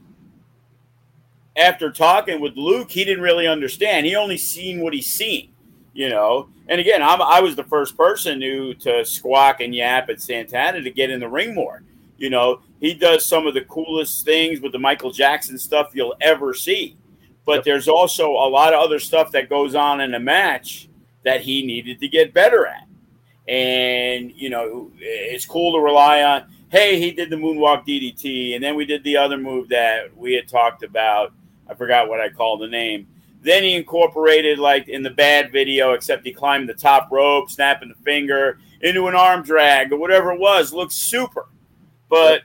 [1.56, 4.06] after talking with Luke, he didn't really understand.
[4.06, 5.52] He only seen what he's seen,
[5.94, 6.50] you know.
[6.68, 10.82] And again, I'm, i was the first person who to squawk and yap at Santana
[10.82, 11.84] to get in the ring more.
[12.18, 16.16] You know, he does some of the coolest things with the Michael Jackson stuff you'll
[16.22, 16.98] ever see.
[17.50, 17.66] But yep.
[17.66, 20.88] there's also a lot of other stuff that goes on in a match
[21.26, 22.88] that he needed to get better at.
[23.48, 28.64] And, you know, it's cool to rely on, hey, he did the moonwalk DDT, and
[28.64, 31.34] then we did the other move that we had talked about
[31.70, 33.08] I forgot what I called the name.
[33.42, 37.90] Then he incorporated like in the bad video, except he climbed the top rope, snapping
[37.90, 40.74] the finger into an arm drag or whatever it was.
[40.74, 41.48] Looked super,
[42.10, 42.42] but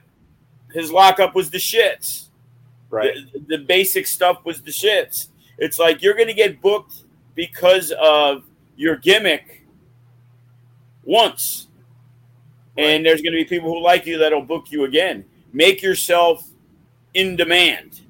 [0.71, 2.29] his lockup was the shits.
[2.95, 3.15] Right.
[3.33, 5.27] The, the basic stuff was the shits.
[5.57, 7.03] It's like you're going to get booked
[7.35, 8.43] because of
[8.75, 9.65] your gimmick
[11.03, 11.67] once.
[12.77, 15.23] And there's going to be people who like you that'll book you again.
[15.53, 16.49] Make yourself
[17.13, 18.01] in demand.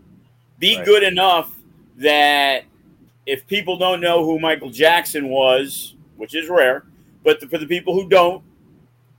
[0.58, 0.86] Be Right.
[0.86, 1.56] good enough
[1.98, 2.64] that
[3.28, 6.86] if people don't know who Michael Jackson was, which is rare,
[7.24, 8.44] but for the people who don't,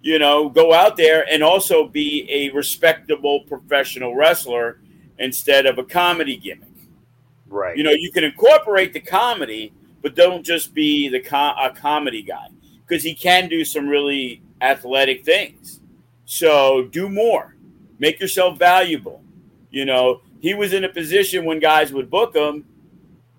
[0.01, 4.81] you know, go out there and also be a respectable professional wrestler
[5.19, 6.69] instead of a comedy gimmick.
[7.49, 7.77] Right.
[7.77, 12.23] You know, you can incorporate the comedy, but don't just be the com- a comedy
[12.23, 12.49] guy
[12.87, 15.81] because he can do some really athletic things.
[16.25, 17.57] So do more,
[17.99, 19.23] make yourself valuable.
[19.71, 22.65] You know, he was in a position when guys would book him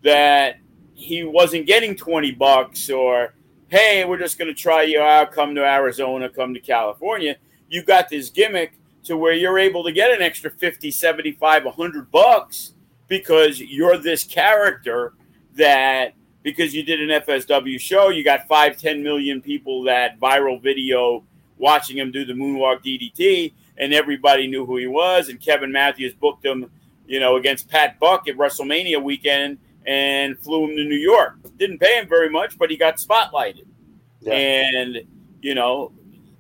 [0.04, 0.58] that
[0.94, 3.34] he wasn't getting 20 bucks or,
[3.68, 7.36] hey, we're just going to try you out, come to Arizona, come to California.
[7.70, 8.74] You got this gimmick
[9.08, 12.74] to where you're able to get an extra 50, 75, 100 bucks
[13.08, 15.13] because you're this character
[15.56, 20.62] that because you did an FSW show, you got five, 10 million people that viral
[20.62, 21.24] video
[21.58, 25.30] watching him do the moonwalk DDT, and everybody knew who he was.
[25.30, 26.70] And Kevin Matthews booked him,
[27.06, 31.36] you know, against Pat Buck at WrestleMania weekend and flew him to New York.
[31.58, 33.65] Didn't pay him very much, but he got spotlighted.
[34.22, 34.34] Yeah.
[34.34, 35.00] And,
[35.41, 35.91] you know,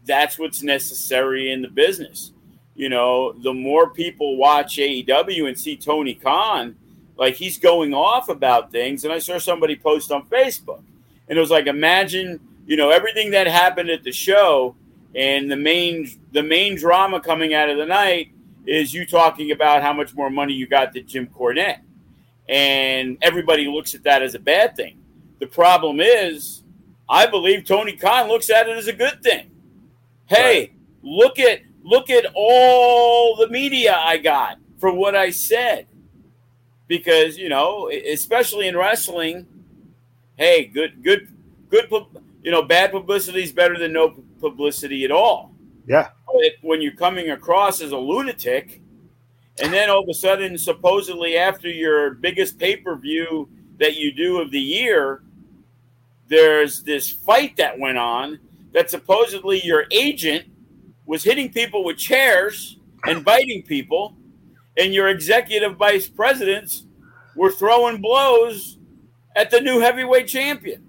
[0.05, 2.31] that's what's necessary in the business.
[2.77, 6.75] You know, the more people watch AEW and see Tony Khan,
[7.17, 9.03] like he's going off about things.
[9.03, 10.83] And I saw somebody post on Facebook,
[11.27, 14.75] and it was like, imagine, you know, everything that happened at the show,
[15.15, 18.29] and the main the main drama coming out of the night
[18.67, 21.79] is you talking about how much more money you got than Jim Cornette,
[22.47, 24.99] and everybody looks at that as a bad thing.
[25.39, 26.61] The problem is,
[27.09, 29.49] I believe Tony Khan looks at it as a good thing.
[30.27, 30.71] Hey, Right.
[31.01, 35.87] look at look at all the media I got for what I said.
[36.87, 39.45] Because, you know, especially in wrestling,
[40.35, 41.33] hey, good good
[41.69, 41.89] good
[42.43, 45.51] you know, bad publicity is better than no publicity at all.
[45.87, 46.09] Yeah.
[46.25, 48.81] But when you're coming across as a lunatic,
[49.59, 54.13] and then all of a sudden, supposedly after your biggest pay per view that you
[54.13, 55.23] do of the year,
[56.27, 58.39] there's this fight that went on
[58.73, 60.45] that supposedly your agent
[61.07, 64.15] was hitting people with chairs and biting people,
[64.77, 66.83] and your executive vice presidents
[67.35, 68.77] were throwing blows
[69.35, 70.83] at the new heavyweight champion.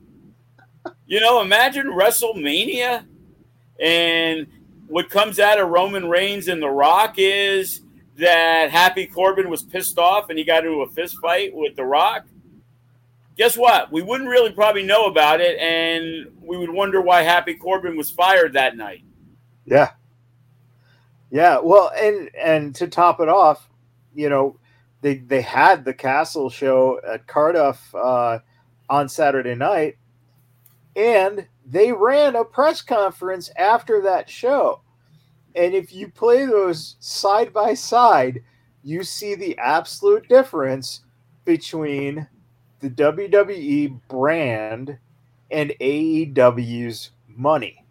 [1.07, 3.07] You know, imagine WrestleMania
[3.81, 4.47] and
[4.89, 7.83] what comes out of Roman Reigns and The Rock is
[8.17, 11.85] that Happy Corbin was pissed off and he got into a fist fight with The
[11.85, 12.27] Rock.
[13.37, 13.93] Guess what?
[13.93, 18.11] We wouldn't really probably know about it, and we would wonder why Happy Corbin was
[18.11, 19.05] fired that night.
[19.65, 19.91] Yeah.
[21.31, 21.59] Yeah.
[21.63, 23.69] Well, and and to top it off,
[24.15, 24.59] you know,
[25.01, 28.39] they they had the Castle show at Cardiff uh,
[28.89, 29.97] on Saturday night,
[30.97, 34.81] and they ran a press conference after that show.
[35.55, 38.43] And if you play those side by side,
[38.83, 41.03] you see the absolute difference
[41.45, 42.27] between
[42.81, 44.99] the WWE brand
[45.51, 47.85] and AEW's money.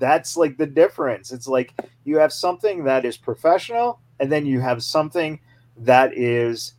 [0.00, 1.30] That's like the difference.
[1.30, 5.38] It's like you have something that is professional, and then you have something
[5.76, 6.74] that is,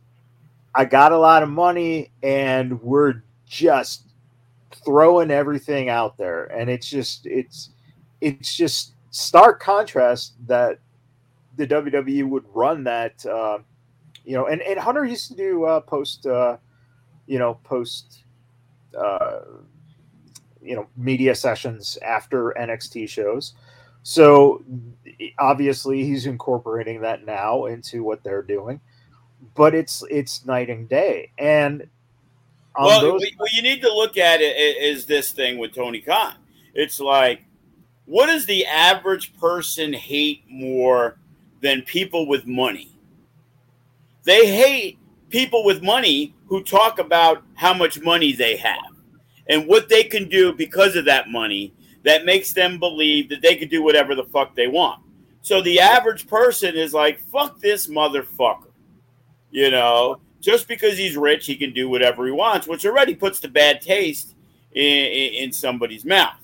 [0.74, 4.08] I got a lot of money, and we're just
[4.84, 6.46] throwing everything out there.
[6.46, 7.70] And it's just, it's,
[8.20, 10.78] it's just stark contrast that
[11.56, 13.58] the WWE would run that, uh,
[14.24, 16.56] you know, and, and Hunter used to do uh, post, uh,
[17.26, 18.24] you know, post,
[18.98, 19.40] uh,
[20.62, 23.54] you know, media sessions after NXT shows.
[24.02, 24.64] So
[25.38, 28.80] obviously he's incorporating that now into what they're doing,
[29.54, 31.30] but it's it's night and day.
[31.38, 31.86] And
[32.78, 36.34] well, those, what you need to look at it is this thing with Tony Khan.
[36.74, 37.44] It's like,
[38.06, 41.18] what does the average person hate more
[41.60, 42.90] than people with money?
[44.24, 44.98] They hate
[45.28, 48.91] people with money who talk about how much money they have
[49.48, 51.74] and what they can do because of that money
[52.04, 55.00] that makes them believe that they can do whatever the fuck they want.
[55.42, 58.70] So the average person is like, fuck this motherfucker.
[59.50, 63.40] You know, just because he's rich, he can do whatever he wants, which already puts
[63.40, 64.34] the bad taste
[64.72, 66.38] in, in, somebody's mouth.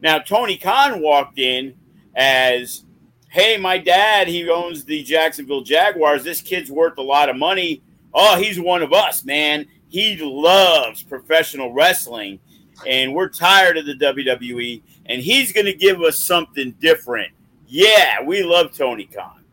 [0.00, 1.74] Now, Tony Khan walked in
[2.14, 2.84] as,
[3.30, 6.24] hey, my dad, he owns the Jacksonville Jaguars.
[6.24, 7.82] This kid's worth a lot of money.
[8.12, 9.66] Oh, he's one of us, man.
[9.88, 12.38] He loves professional wrestling,
[12.86, 17.32] and we're tired of the WWE, and he's going to give us something different.
[17.66, 19.44] Yeah, we love Tony Khan.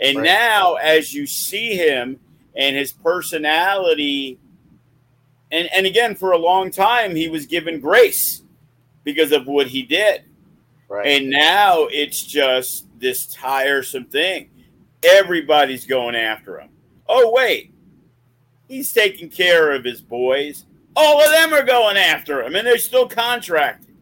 [0.00, 0.24] And right.
[0.24, 2.18] now, as you see him
[2.56, 4.38] and his personality,
[5.50, 8.42] and, and again, for a long time, he was given grace
[9.04, 10.22] because of what he did.
[10.88, 11.06] Right.
[11.06, 14.50] And now it's just this tiresome thing.
[15.02, 16.70] Everybody's going after him.
[17.06, 17.73] Oh, wait.
[18.68, 20.64] He's taking care of his boys.
[20.96, 23.94] All of them are going after him, and they're still contracted.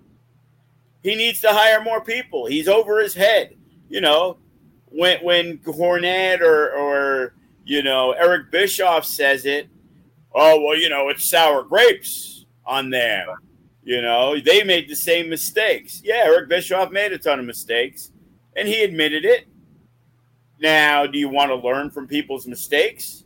[1.02, 2.46] He needs to hire more people.
[2.46, 3.56] He's over his head.
[3.88, 4.38] You know,
[4.86, 9.68] when when Cornette or or you know Eric Bischoff says it,
[10.34, 13.28] oh well, you know it's sour grapes on them.
[13.82, 16.00] You know they made the same mistakes.
[16.04, 18.12] Yeah, Eric Bischoff made a ton of mistakes,
[18.54, 19.46] and he admitted it.
[20.60, 23.21] Now, do you want to learn from people's mistakes?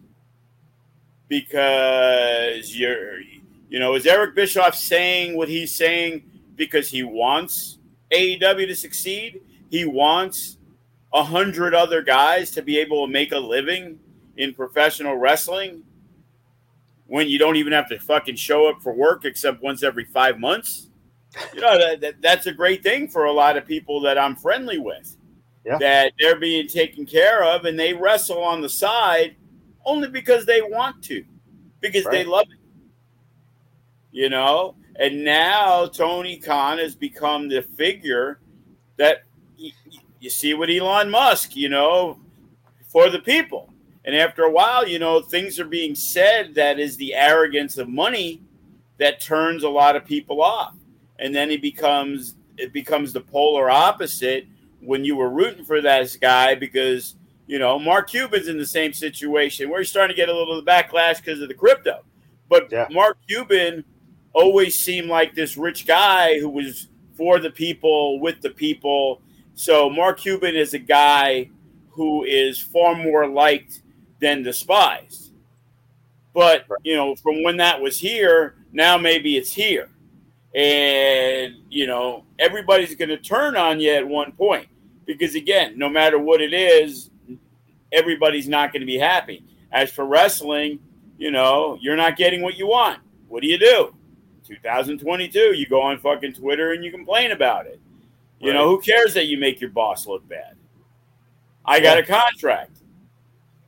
[1.28, 3.20] Because you're,
[3.68, 6.22] you know, is Eric Bischoff saying what he's saying
[6.54, 7.78] because he wants
[8.12, 9.40] AEW to succeed?
[9.70, 10.58] He wants
[11.12, 13.98] a hundred other guys to be able to make a living
[14.36, 15.82] in professional wrestling
[17.06, 20.38] when you don't even have to fucking show up for work except once every five
[20.38, 20.88] months.
[21.54, 24.36] You know, that, that that's a great thing for a lot of people that I'm
[24.36, 25.16] friendly with.
[25.64, 25.78] Yeah.
[25.78, 29.36] That they're being taken care of and they wrestle on the side
[29.86, 31.24] only because they want to,
[31.80, 32.12] because right.
[32.12, 32.58] they love it.
[34.12, 38.40] You know, and now Tony Khan has become the figure
[38.96, 39.24] that
[40.20, 42.18] you see with Elon Musk, you know,
[42.88, 43.72] for the people.
[44.04, 47.88] And after a while, you know, things are being said that is the arrogance of
[47.88, 48.40] money
[48.98, 50.74] that turns a lot of people off.
[51.18, 54.46] And then it becomes it becomes the polar opposite
[54.80, 58.92] when you were rooting for that guy because you know Mark Cuban's in the same
[58.92, 62.04] situation where he's starting to get a little of the backlash because of the crypto.
[62.48, 62.86] But yeah.
[62.90, 63.84] Mark Cuban
[64.32, 69.22] always seemed like this rich guy who was for the people, with the people,
[69.54, 71.50] so Mark Cuban is a guy
[71.88, 73.80] who is far more liked
[74.20, 75.32] than despised.
[76.34, 79.88] But you know, from when that was here, now maybe it's here,
[80.54, 84.68] and you know, everybody's going to turn on you at one point
[85.06, 87.10] because again, no matter what it is,
[87.92, 89.44] everybody's not going to be happy.
[89.72, 90.78] As for wrestling,
[91.18, 93.00] you know, you're not getting what you want.
[93.28, 93.94] What do you do?
[94.44, 97.80] 2022, you go on fucking Twitter and you complain about it.
[98.38, 98.56] You right.
[98.56, 100.56] know, who cares that you make your boss look bad?
[101.64, 102.78] I got a contract.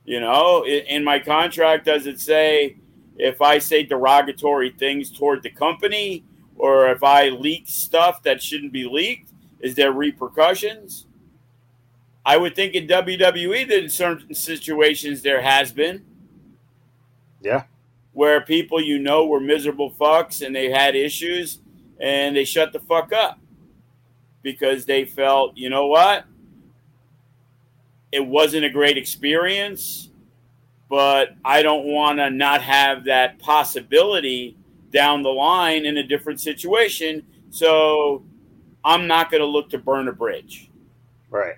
[0.05, 2.77] You know, in my contract, does it say
[3.17, 6.23] if I say derogatory things toward the company
[6.55, 11.05] or if I leak stuff that shouldn't be leaked, is there repercussions?
[12.25, 16.05] I would think in WWE that in certain situations there has been.
[17.41, 17.63] Yeah.
[18.13, 21.59] Where people you know were miserable fucks and they had issues
[21.99, 23.39] and they shut the fuck up
[24.41, 26.25] because they felt, you know what?
[28.11, 30.09] It wasn't a great experience,
[30.89, 34.57] but I don't want to not have that possibility
[34.91, 37.25] down the line in a different situation.
[37.51, 38.23] So
[38.83, 40.69] I'm not going to look to burn a bridge.
[41.29, 41.55] Right.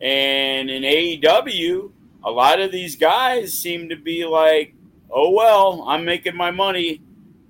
[0.00, 1.90] And in AEW,
[2.24, 4.74] a lot of these guys seem to be like,
[5.10, 7.02] oh, well, I'm making my money.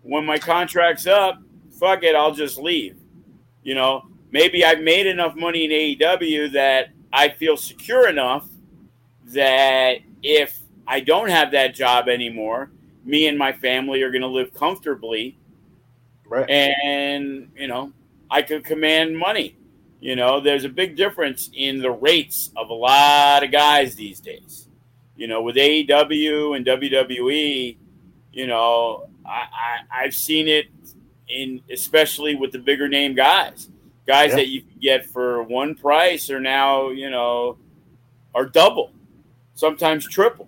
[0.02, 1.40] When my contract's up,
[1.78, 2.96] fuck it, I'll just leave.
[3.62, 8.46] You know, maybe I've made enough money in AEW that I feel secure enough
[9.26, 12.70] that if I don't have that job anymore,
[13.04, 15.38] me and my family are going to live comfortably.
[16.26, 16.48] Right.
[16.48, 17.92] And, you know,
[18.30, 19.56] I could command money.
[20.04, 24.20] You know, there's a big difference in the rates of a lot of guys these
[24.20, 24.68] days.
[25.16, 27.74] You know, with AEW and WWE,
[28.30, 29.46] you know, I,
[29.90, 30.66] I, I've seen it
[31.26, 33.70] in especially with the bigger name guys
[34.06, 34.36] guys yeah.
[34.36, 37.56] that you can get for one price are now you know
[38.34, 38.92] are double
[39.54, 40.46] sometimes triple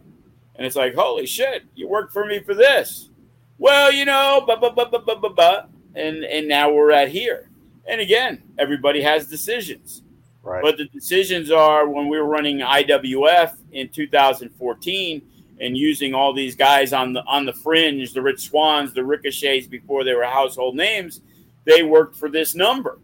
[0.55, 3.09] and it's like holy shit you worked for me for this
[3.57, 7.49] well you know but but but but but but and and now we're at here
[7.89, 10.03] and again everybody has decisions
[10.43, 15.22] right but the decisions are when we were running iwf in 2014
[15.59, 19.66] and using all these guys on the on the fringe the Rich Swanns the ricochets
[19.66, 21.20] before they were household names
[21.64, 22.99] they worked for this number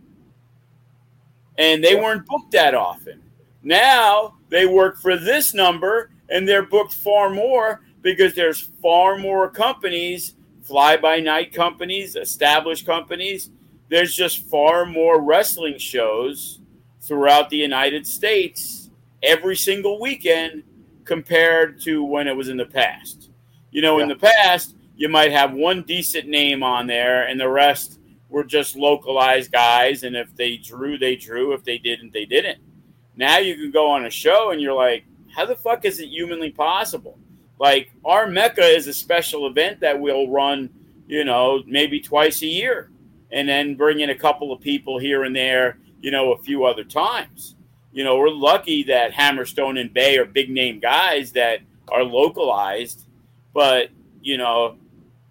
[1.58, 3.22] and they weren't booked that often.
[3.62, 9.48] Now they work for this number and they're booked far more because there's far more
[9.48, 13.50] companies, fly by night companies, established companies.
[13.92, 16.60] There's just far more wrestling shows
[17.02, 18.88] throughout the United States
[19.22, 20.62] every single weekend
[21.04, 23.28] compared to when it was in the past.
[23.70, 24.04] You know, yeah.
[24.04, 28.44] in the past, you might have one decent name on there, and the rest were
[28.44, 30.04] just localized guys.
[30.04, 31.52] And if they drew, they drew.
[31.52, 32.60] If they didn't, they didn't.
[33.14, 35.04] Now you can go on a show and you're like,
[35.36, 37.18] how the fuck is it humanly possible?
[37.58, 40.70] Like our Mecca is a special event that we'll run,
[41.06, 42.88] you know, maybe twice a year,
[43.32, 46.64] and then bring in a couple of people here and there, you know, a few
[46.64, 47.56] other times.
[47.92, 53.06] You know, we're lucky that Hammerstone and Bey are big name guys that are localized,
[53.52, 53.88] but
[54.22, 54.76] you know,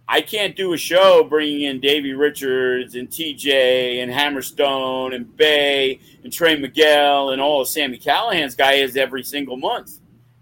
[0.08, 6.02] I can't do a show bringing in Davey Richards and TJ and Hammerstone and Bey
[6.24, 10.00] and Trey Miguel and all of Sami Callihan's guys every single month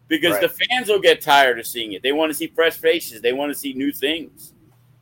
[0.07, 0.41] because right.
[0.41, 2.01] the fans will get tired of seeing it.
[2.01, 3.21] They want to see fresh faces.
[3.21, 4.53] They want to see new things,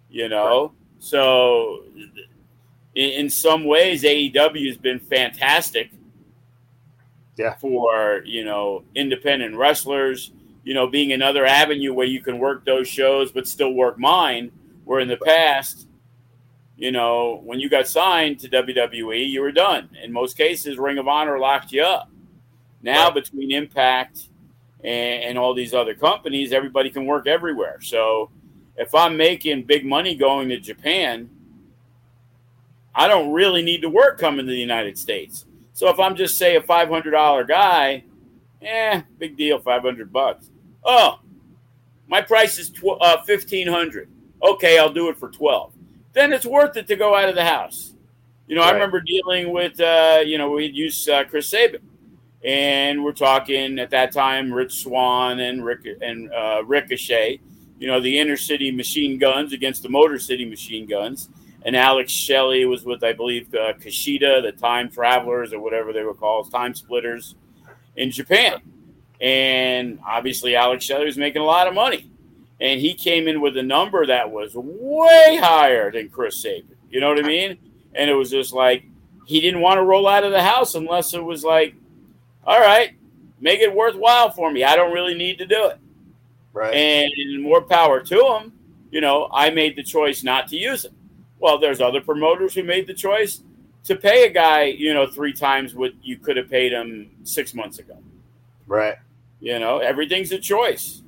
[0.09, 0.61] you know.
[0.63, 0.71] Right.
[0.99, 1.83] So,
[2.97, 5.91] in, in, some ways, AEW has been fantastic.
[7.37, 7.53] Yeah.
[7.55, 10.31] For you know independent wrestlers,
[10.63, 14.51] you know, being another avenue where you can work those shows but still work mine.
[14.85, 15.87] Where in the past,
[16.75, 19.89] you know, when you got signed to WWE, you were done.
[20.01, 22.09] In most cases, Ring of Honor locked you up.
[22.81, 23.13] Now, right.
[23.13, 24.29] between Impact
[24.83, 27.79] and, and all these other companies, everybody can work everywhere.
[27.81, 28.31] So,
[28.77, 31.29] if I'm making big money going to Japan,
[32.97, 35.45] I don't really need to work coming to the United States.
[35.73, 38.03] So if I'm just say a $500 guy,
[38.61, 40.49] eh, big deal, 500 bucks.
[40.83, 41.19] Oh,
[42.07, 44.09] my price is tw- uh, fifteen hundred.
[44.41, 45.73] Okay, I'll do it for twelve.
[46.13, 47.93] Then it's worth it to go out of the house.
[48.47, 48.69] You know, right.
[48.69, 51.81] I remember dealing with, uh, you know, we'd use uh, Chris Sabin,
[52.43, 57.41] and we're talking at that time Rich Swann and Rick and uh, Ricochet.
[57.77, 61.29] You know, the inner city machine guns against the Motor City machine guns.
[61.67, 66.01] And Alex Shelley was with, I believe, uh, Kushida, the Time Travelers, or whatever they
[66.01, 67.35] were called, Time Splitters,
[67.97, 68.61] in Japan.
[69.19, 72.09] And obviously, Alex Shelley was making a lot of money.
[72.61, 76.77] And he came in with a number that was way higher than Chris Sabin.
[76.89, 77.57] You know what I mean?
[77.93, 78.85] And it was just like
[79.25, 81.75] he didn't want to roll out of the house unless it was like,
[82.45, 82.91] all right,
[83.41, 84.63] make it worthwhile for me.
[84.63, 85.79] I don't really need to do it.
[86.53, 86.73] Right.
[86.73, 88.53] And more power to him.
[88.89, 90.93] You know, I made the choice not to use it.
[91.39, 93.43] Well, there's other promoters who made the choice
[93.83, 97.53] to pay a guy, you know, three times what you could have paid him six
[97.53, 97.97] months ago.
[98.65, 98.95] Right.
[99.39, 101.03] You know, everything's a choice.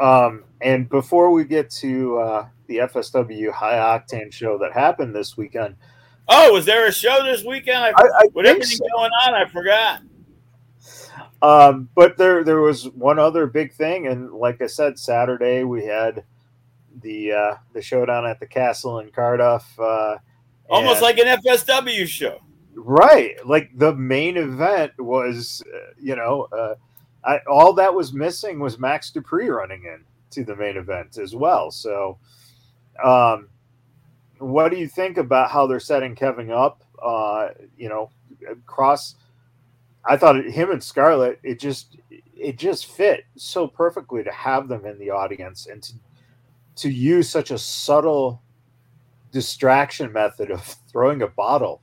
[0.00, 5.36] Um, and before we get to uh, the FSW High Octane show that happened this
[5.36, 5.76] weekend.
[6.28, 7.78] Oh, was there a show this weekend?
[7.78, 8.86] I, I, I with everything so.
[8.92, 10.00] going on, I forgot.
[11.42, 15.84] Um, but there, there was one other big thing, and like I said, Saturday we
[15.84, 16.24] had
[17.00, 19.64] the uh, the showdown at the castle in Cardiff.
[19.78, 20.16] Uh,
[20.68, 22.40] Almost like an FSW show.
[22.74, 23.34] Right.
[23.44, 26.74] Like the main event was, uh, you know, uh,
[27.24, 31.34] I, all that was missing was Max Dupri running in to the main event as
[31.34, 31.70] well.
[31.70, 32.18] So,
[33.04, 33.48] um,
[34.38, 36.82] what do you think about how they're setting Kevin up?
[37.02, 38.10] Uh, you know,
[38.66, 39.14] Kross.
[40.04, 41.96] I thought him and Scarlett, it just
[42.36, 45.92] it just fit so perfectly to have them in the audience and to
[46.76, 48.42] to use such a subtle
[49.30, 51.82] distraction method of throwing a bottle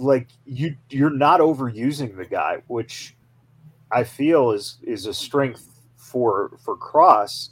[0.00, 3.16] like you you're not overusing the guy, which
[3.92, 7.50] I feel is is a strength for for Kross.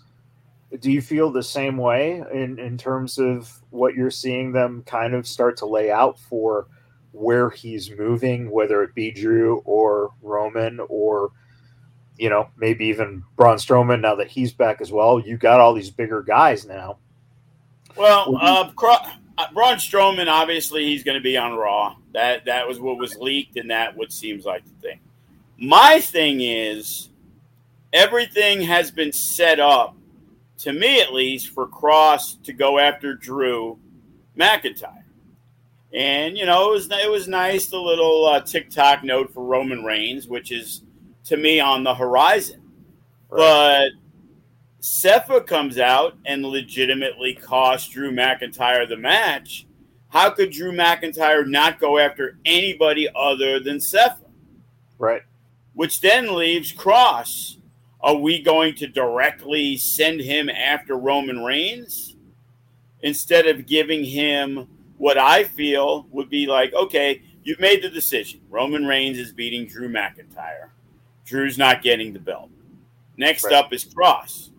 [0.81, 5.15] Do you feel the same way in in terms of what you're seeing them kind
[5.15, 6.67] of start to lay out for
[7.13, 11.33] where he's moving, whether it be Drew or Roman or
[12.19, 15.21] you know maybe even Braun Strowman now that he's back as well.
[15.21, 16.99] You got all these bigger guys now.
[17.97, 18.71] Well, uh,
[19.39, 21.97] uh, Braun Strowman, obviously, he's going to be on Raw.
[22.13, 25.01] That that was what was leaked, and that what seems like the thing.
[25.59, 27.09] My thing is,
[27.93, 29.97] everything has been set up,
[30.59, 33.79] to me at least, for Kross to go after Drew
[34.37, 35.03] McIntyre.
[35.93, 39.85] And you know, it was it was nice the little uh, TikTok note for Roman
[39.85, 40.83] Reigns, which is
[41.29, 42.61] to me on the horizon.
[43.29, 43.39] Right.
[43.39, 49.67] But Sepha comes out and legitimately costs Drew McIntyre the match,
[50.09, 54.21] how could Drew McIntyre not go after anybody other than Sepha?
[54.99, 55.23] Right.
[55.75, 57.57] Which then leaves Kross.
[58.01, 62.17] Are we going to directly send him after Roman Reigns
[63.03, 68.41] instead of giving him what I feel would be like, okay, you've made the decision.
[68.49, 70.71] Roman Reigns is beating Drew McIntyre.
[71.29, 72.51] Drew's not getting the belt.
[73.19, 73.53] Next right.
[73.53, 74.51] up is Kross.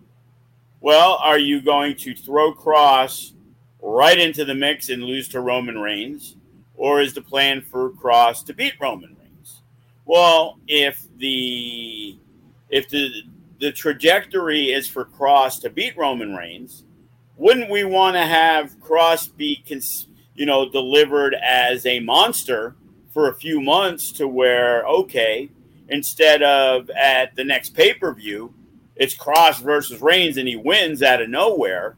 [0.82, 3.34] Well, are you going to throw Kross
[3.82, 6.36] right into the mix and lose to Roman Reigns?
[6.76, 9.62] Or is the plan for Kross to beat Roman Reigns?
[10.06, 12.18] Well, if the
[12.70, 13.24] if the
[13.60, 16.84] the trajectory is for Kross to beat Roman Reigns,
[17.36, 22.76] wouldn't we want to have Kross be, cons- you know, delivered as a monster
[23.12, 25.50] for a few months to where okay,
[25.90, 28.54] instead of at the next pay per view,
[28.96, 31.96] it's Kross versus Reigns and he wins out of nowhere.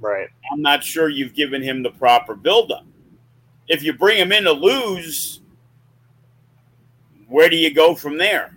[0.00, 0.28] Right.
[0.52, 2.84] I'm not sure you've given him the proper buildup.
[3.68, 5.40] If you bring him in to lose,
[7.28, 8.54] where do you go from there?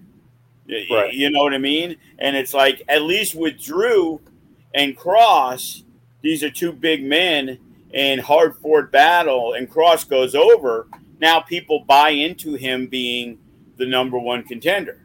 [0.68, 1.14] Right.
[1.14, 1.96] You know what I mean?
[2.20, 4.20] And it's like, at least with Drew
[4.74, 5.84] and Kross,
[6.22, 7.60] these are two big men
[7.94, 10.88] in hard fought battle, and Kross goes over.
[11.22, 13.38] Now people buy into him being
[13.78, 15.02] the number one contender.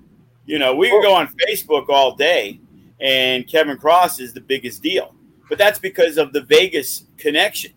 [0.47, 2.61] You know, we can go on Facebook all day,
[3.01, 5.15] and Kevin Kross is the biggest deal,
[5.49, 7.73] but that's because of the Vegas connection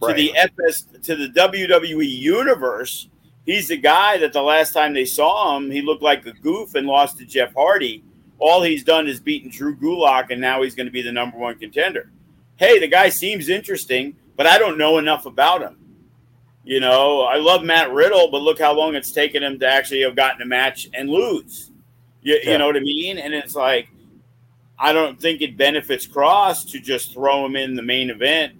[0.00, 0.16] right.
[0.16, 3.08] to the FS to the WWE universe.
[3.46, 6.74] He's the guy that the last time they saw him, he looked like a goof
[6.74, 8.04] and lost to Jeff Hardy.
[8.38, 11.38] All he's done is beaten Drew Gulak, and now he's going to be the number
[11.38, 12.10] one contender.
[12.56, 15.76] Hey, the guy seems interesting, but I don't know enough about him.
[16.64, 20.02] You know, I love Matt Riddle, but look how long it's taken him to actually
[20.02, 21.70] have gotten a match and lose.
[22.22, 22.52] You, yeah.
[22.52, 23.18] you know what I mean?
[23.18, 23.88] And it's like,
[24.78, 28.54] I don't think it benefits Kross to just throw him in the main event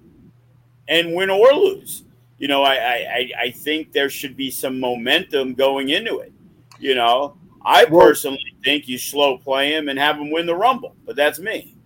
[0.88, 2.04] and win or lose.
[2.38, 6.32] You know, I, I, I think there should be some momentum going into it.
[6.80, 10.56] You know, I well, personally think you slow play him and have him win the
[10.56, 11.76] Rumble, but that's me.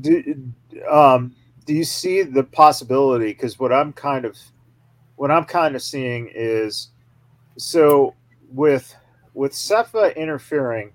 [0.00, 0.52] Do,
[0.90, 1.34] um,
[1.64, 3.28] do you see the possibility?
[3.28, 4.36] Because what I'm kind of
[5.20, 6.88] what I'm kind of seeing is
[7.58, 8.14] so
[8.50, 8.96] with
[9.34, 10.92] with Sepha interfering,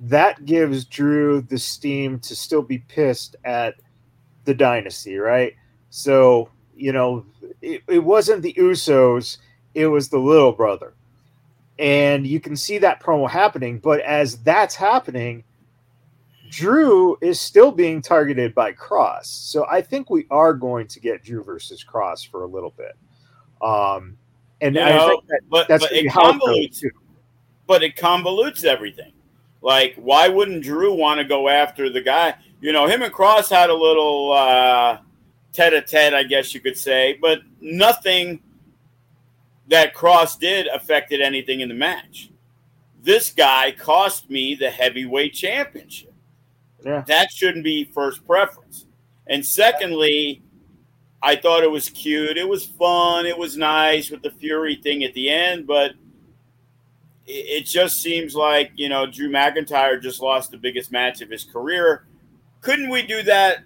[0.00, 3.76] that gives Drew the steam to still be pissed at
[4.44, 5.54] the dynasty, right?
[5.88, 7.24] So, you know,
[7.62, 9.38] it, it wasn't the Usos,
[9.72, 10.92] it was the little brother.
[11.78, 15.42] And you can see that promo happening, but as that's happening,
[16.54, 19.24] Drew is still being targeted by Kross.
[19.24, 22.96] So I think we are going to get Drew versus Kross for a little bit.
[23.60, 24.16] Um,
[24.60, 26.90] and you I know, think that, but, that's but it convolutes, too.
[27.66, 29.12] but it convolutes everything.
[29.62, 32.34] Like, why wouldn't Drew want to go after the guy?
[32.60, 34.98] You know, him and Kross had a little uh,
[35.52, 38.40] tete-a-tete, I guess you could say, but nothing
[39.68, 42.30] that Kross did affected anything in the match.
[43.02, 46.13] This guy cost me the heavyweight championship.
[46.84, 47.02] Yeah.
[47.06, 48.86] That shouldn't be first preference.
[49.26, 50.42] And secondly,
[51.22, 52.36] I thought it was cute.
[52.36, 53.24] It was fun.
[53.24, 55.92] It was nice with the Fury thing at the end, but
[57.26, 61.44] it, just seems like, you know, Drew McIntyre just lost the biggest match of his
[61.44, 62.06] career.
[62.60, 63.60] Couldn't we do that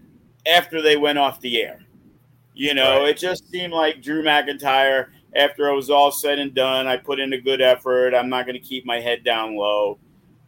[0.47, 1.81] after they went off the air?
[2.55, 3.09] You know, right.
[3.09, 7.21] it just seemed like Drew McIntyre, after it was all said and done, I put
[7.21, 8.15] in a good effort.
[8.15, 9.99] I'm not going to keep my head down low.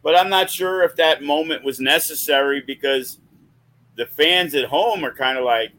[0.03, 3.19] But I'm not sure if that moment was necessary because
[3.95, 5.71] the fans at home are kind of like,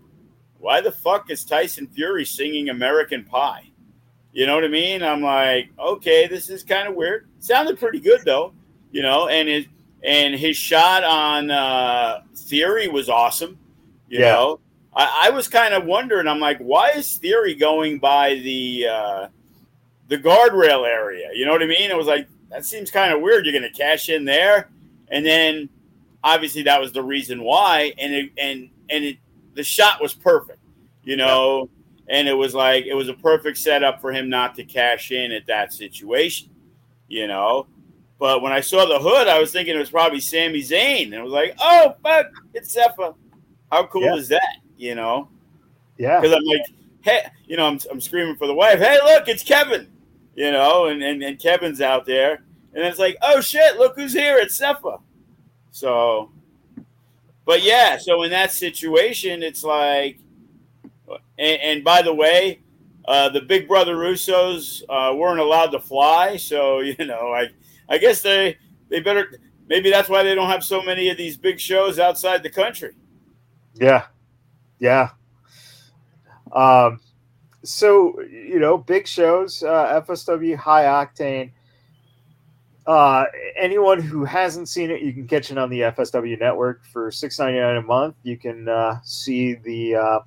[0.58, 3.72] why the fuck is Tyson Fury singing American Pie?
[4.32, 5.02] You know what I mean?
[5.02, 7.28] I'm like, okay, this is kind of weird.
[7.40, 8.54] Sounded pretty good though,
[8.90, 9.66] you know, and his
[10.04, 13.58] and his shot on uh, Theory was awesome.
[14.08, 14.32] You yeah.
[14.32, 14.60] know,
[14.94, 16.26] I, I was kind of wondering.
[16.26, 19.26] I'm like, why is Theory going by the uh,
[20.08, 21.28] the guardrail area?
[21.34, 21.90] You know what I mean?
[21.90, 23.44] It was like that seems kind of weird.
[23.46, 24.70] You're going to cash in there,
[25.08, 25.68] and then
[26.22, 27.94] obviously that was the reason why.
[27.98, 29.16] And it, and and it,
[29.54, 30.58] the shot was perfect,
[31.02, 31.70] you know.
[32.08, 32.18] Yeah.
[32.18, 35.32] And it was like it was a perfect setup for him not to cash in
[35.32, 36.50] at that situation,
[37.08, 37.66] you know.
[38.18, 41.16] But when I saw the hood, I was thinking it was probably Sami Zayn, and
[41.16, 43.14] I was like, "Oh fuck, it's Sepha."
[43.70, 44.16] How cool yeah.
[44.16, 44.56] is that?
[44.76, 45.30] You know?
[45.96, 46.20] Yeah.
[46.20, 46.62] Because I'm like,
[47.00, 48.78] hey, you know, I'm, I'm screaming for the wife.
[48.78, 49.88] Hey, look, it's Kevin
[50.34, 52.42] you know, and, and, and Kevin's out there.
[52.74, 54.38] And it's like, oh shit, look who's here.
[54.38, 55.00] It's Sepha.
[55.70, 56.30] So,
[57.44, 60.18] but yeah, so in that situation, it's like,
[61.38, 62.60] and, and by the way,
[63.06, 66.36] uh, the Big Brother Russos uh, weren't allowed to fly.
[66.36, 67.48] So, you know, I,
[67.88, 68.56] I guess they,
[68.88, 72.42] they better, maybe that's why they don't have so many of these big shows outside
[72.42, 72.92] the country.
[73.74, 74.06] Yeah.
[74.78, 75.10] Yeah.
[76.52, 77.00] Um,
[77.64, 81.52] so you know, big shows, uh, FSW High Octane.
[82.84, 83.24] Uh,
[83.56, 87.38] anyone who hasn't seen it, you can catch it on the FSW network for six
[87.38, 88.16] ninety nine a month.
[88.24, 90.18] You can uh, see the uh,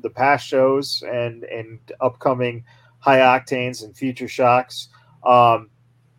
[0.00, 2.64] the past shows and and upcoming
[2.98, 4.88] high octanes and future shocks.
[5.24, 5.70] Um,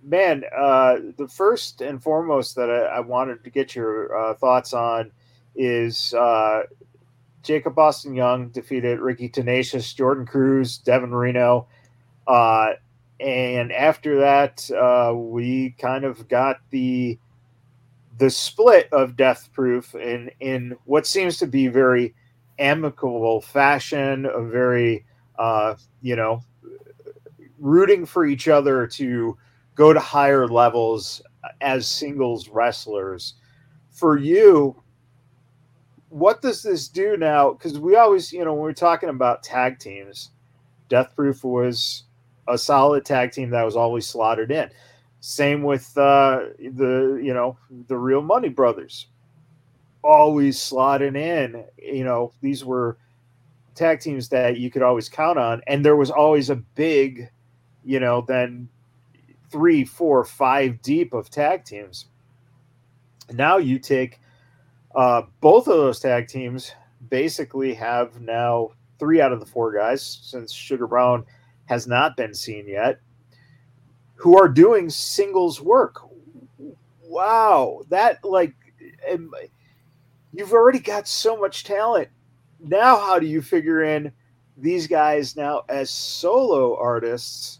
[0.03, 4.74] man, uh, the first and foremost that I, I wanted to get your uh, thoughts
[4.74, 5.11] on
[5.55, 6.63] is uh,
[7.47, 11.65] Jacob Austin Young defeated Ricky Tenacious, Jordan Cruz, Devin Reno.
[12.27, 12.73] Uh,
[13.21, 17.17] and after that, uh, we kind of got the
[18.17, 22.13] the split of Death Proof in in what seems to be very
[22.59, 25.05] amicable fashion, a very
[25.39, 26.43] uh, you know
[27.59, 29.37] rooting for each other to
[29.75, 31.21] go to higher levels
[31.61, 33.35] as singles wrestlers.
[33.91, 34.83] For you,
[36.09, 37.51] what does this do now?
[37.51, 40.31] Because we always, you know, when we're talking about tag teams,
[40.89, 42.03] Death Proof was
[42.47, 44.69] a solid tag team that was always slotted in.
[45.19, 49.07] Same with uh, the, you know, the Real Money Brothers,
[50.03, 51.65] always slotted in.
[51.77, 52.97] You know, these were
[53.75, 57.29] tag teams that you could always count on, and there was always a big,
[57.83, 58.69] you know, then
[59.49, 62.05] three, four, five deep of tag teams.
[63.33, 64.19] Now you take
[64.97, 66.73] uh, both of those tag teams
[67.09, 71.23] basically have now three out of the four guys since Sugar Brown
[71.65, 72.99] has not been seen yet
[74.15, 76.01] who are doing singles work.
[77.03, 78.53] Wow, that like
[80.33, 82.09] you've already got so much talent.
[82.59, 84.11] Now, how do you figure in
[84.57, 87.59] these guys now as solo artists?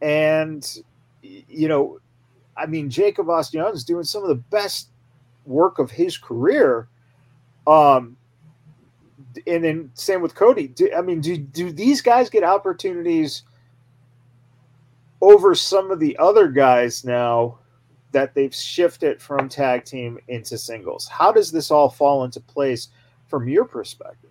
[0.00, 0.64] And
[1.20, 1.98] you know,
[2.56, 4.90] I mean, Jacob Austin is doing some of the best
[5.44, 6.88] work of his career.
[7.66, 8.16] Um,
[9.46, 10.68] and then same with Cody.
[10.68, 13.42] Do, I mean, do do these guys get opportunities
[15.20, 17.58] over some of the other guys now
[18.12, 21.06] that they've shifted from tag team into singles?
[21.06, 22.88] How does this all fall into place
[23.28, 24.30] from your perspective?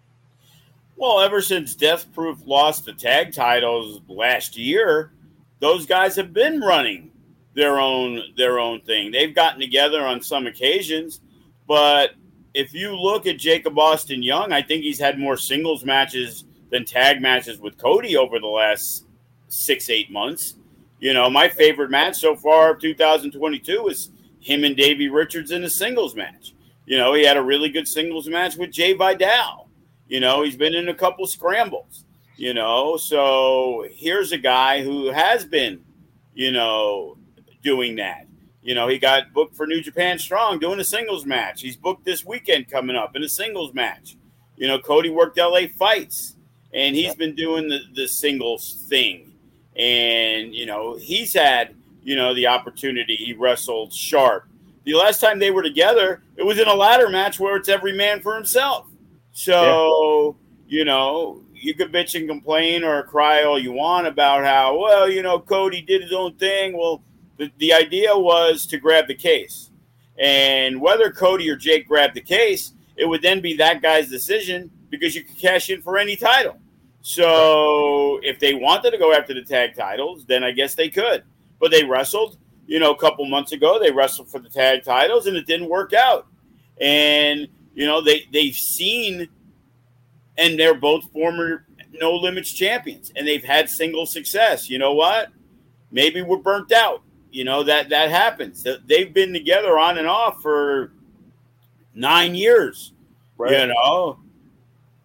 [0.97, 5.13] Well, ever since Death Proof lost the tag titles last year,
[5.59, 7.11] those guys have been running
[7.53, 9.11] their own their own thing.
[9.11, 11.21] They've gotten together on some occasions,
[11.67, 12.11] but
[12.53, 16.85] if you look at Jacob Austin Young, I think he's had more singles matches than
[16.85, 19.05] tag matches with Cody over the last
[19.47, 20.55] six eight months.
[20.99, 25.63] You know, my favorite match so far of 2022 is him and Davey Richards in
[25.63, 26.53] a singles match.
[26.85, 29.69] You know, he had a really good singles match with Jay Vidal.
[30.07, 32.05] You know, he's been in a couple scrambles.
[32.35, 35.81] You know, so here's a guy who has been,
[36.33, 37.17] you know,
[37.61, 38.25] doing that.
[38.61, 41.61] You know, he got booked for New Japan Strong doing a singles match.
[41.61, 44.17] He's booked this weekend coming up in a singles match.
[44.57, 46.35] You know, Cody worked LA fights
[46.73, 49.33] and he's been doing the, the singles thing.
[49.75, 53.15] And, you know, he's had, you know, the opportunity.
[53.15, 54.45] He wrestled Sharp.
[54.83, 57.93] The last time they were together, it was in a ladder match where it's every
[57.93, 58.87] man for himself.
[59.31, 60.35] So,
[60.67, 60.79] yeah.
[60.79, 65.09] you know, you could bitch and complain or cry all you want about how, well,
[65.09, 66.77] you know, Cody did his own thing.
[66.77, 67.03] Well,
[67.39, 69.71] the, the idea was to grab the case.
[70.19, 74.69] And whether Cody or Jake grabbed the case, it would then be that guy's decision
[74.89, 76.57] because you could cash in for any title.
[77.01, 81.23] So if they wanted to go after the tag titles, then I guess they could.
[81.59, 82.37] But they wrestled,
[82.67, 83.79] you know, a couple months ago.
[83.79, 86.27] They wrestled for the tag titles, and it didn't work out.
[86.81, 89.29] And you know, they they've seen,
[90.37, 94.69] and they're both former no limits champions, and they've had single success.
[94.69, 95.29] You know what?
[95.91, 97.01] Maybe we're burnt out.
[97.31, 98.65] You know that that happens.
[98.85, 100.91] They've been together on and off for
[101.93, 102.93] nine years.
[103.37, 103.51] Right.
[103.51, 104.19] You know,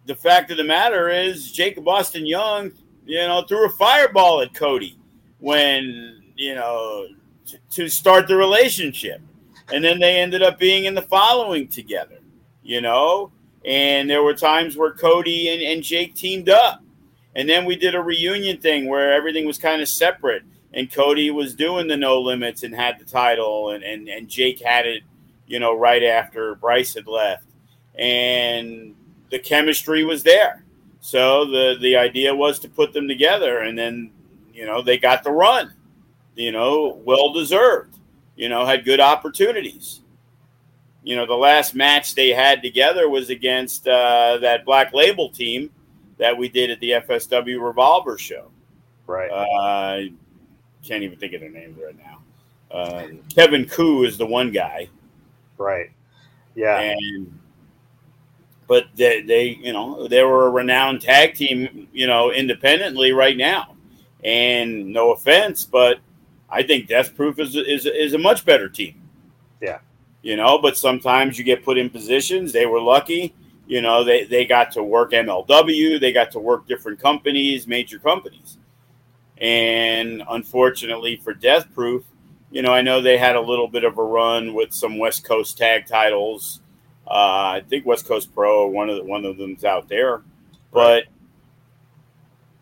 [0.05, 2.71] the fact of the matter is Jacob Austin Young,
[3.05, 4.97] you know, threw a fireball at Cody
[5.39, 7.07] when you know
[7.45, 9.21] t- to start the relationship,
[9.71, 12.19] and then they ended up being in the following together.
[12.63, 13.31] You know,
[13.63, 16.81] and there were times where Cody and, and Jake teamed up,
[17.35, 20.41] and then we did a reunion thing where everything was kind of separate
[20.75, 24.61] and Cody was doing the no limits and had the title, and, and, and Jake
[24.61, 25.03] had it,
[25.47, 27.45] you know, right after Bryce had left.
[27.97, 28.93] And
[29.31, 30.65] the chemistry was there.
[30.99, 34.11] So the, the idea was to put them together, and then,
[34.53, 35.73] you know, they got the run,
[36.35, 37.97] you know, well deserved,
[38.35, 40.01] you know, had good opportunities.
[41.03, 45.69] You know, the last match they had together was against uh, that Black Label team
[46.17, 48.49] that we did at the FSW Revolver show.
[49.07, 49.29] Right.
[49.29, 50.09] Uh,
[50.87, 52.21] can't even think of their names right now.
[52.71, 54.89] Uh, Kevin Ku is the one guy,
[55.57, 55.91] right?
[56.55, 57.39] Yeah, and
[58.67, 63.37] but they, they, you know, they were a renowned tag team, you know, independently right
[63.37, 63.75] now.
[64.23, 65.99] And no offense, but
[66.49, 69.01] I think Death Proof is is is a much better team.
[69.61, 69.79] Yeah,
[70.23, 72.51] you know, but sometimes you get put in positions.
[72.51, 73.35] They were lucky.
[73.67, 77.97] You know, they, they got to work MLW, they got to work different companies, major
[77.97, 78.57] companies.
[79.39, 82.05] And unfortunately for Death Proof,
[82.51, 85.25] you know, I know they had a little bit of a run with some West
[85.25, 86.61] Coast tag titles.
[87.05, 90.21] Uh, I think West Coast Pro, one of the, one of them's out there,
[90.71, 91.03] but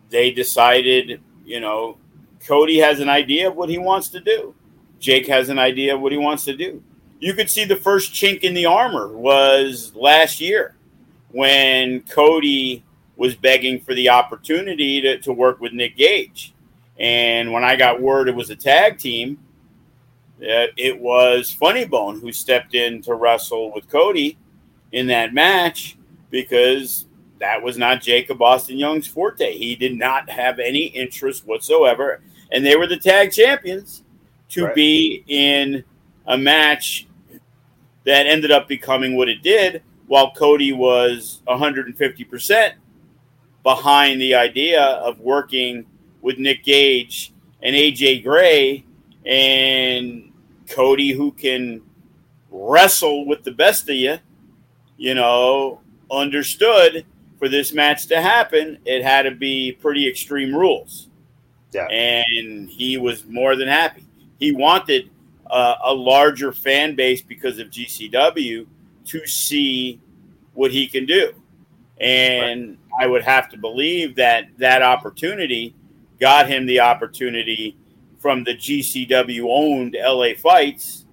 [0.10, 1.98] they decided, you know,
[2.46, 4.54] Cody has an idea of what he wants to do.
[5.00, 6.82] Jake has an idea of what he wants to do.
[7.20, 10.76] you could see the first chink in the armor was last year
[11.30, 12.84] when Cody
[13.16, 16.54] was begging for the opportunity to, to work with Nick Gage.
[17.00, 19.40] And when I got word it was a tag team,
[20.40, 24.38] it was Funny Bone who stepped in to wrestle with Cody
[24.92, 25.98] in that match
[26.30, 27.06] because
[27.40, 29.58] that was not Jacob Austin Young's forte.
[29.58, 32.22] He did not have any interest whatsoever.
[32.52, 34.04] And they were the tag champions
[34.50, 34.76] to right.
[34.76, 35.84] be in
[36.28, 37.08] a match
[38.06, 42.74] that ended up becoming what it did while Cody was 150%
[43.64, 45.86] behind the idea of working
[46.24, 48.84] with Nick Gage and AJ Gray
[49.26, 50.32] and
[50.70, 51.82] Cody who can
[52.50, 54.18] wrestle with the best of you,
[54.98, 57.06] you know, understood
[57.38, 61.10] for this match to happen, it had to be pretty extreme rules.
[61.74, 61.88] Yeah.
[61.88, 64.06] And he was more than happy.
[64.40, 65.10] He wanted
[65.50, 68.66] uh, a larger fan base because of GCW
[69.06, 70.00] to see
[70.54, 71.34] what he can do.
[72.00, 73.06] And right.
[73.06, 75.76] I would have to believe that that opportunity
[76.20, 77.78] got him the opportunity
[78.20, 81.06] from the GCW owned LA Fights,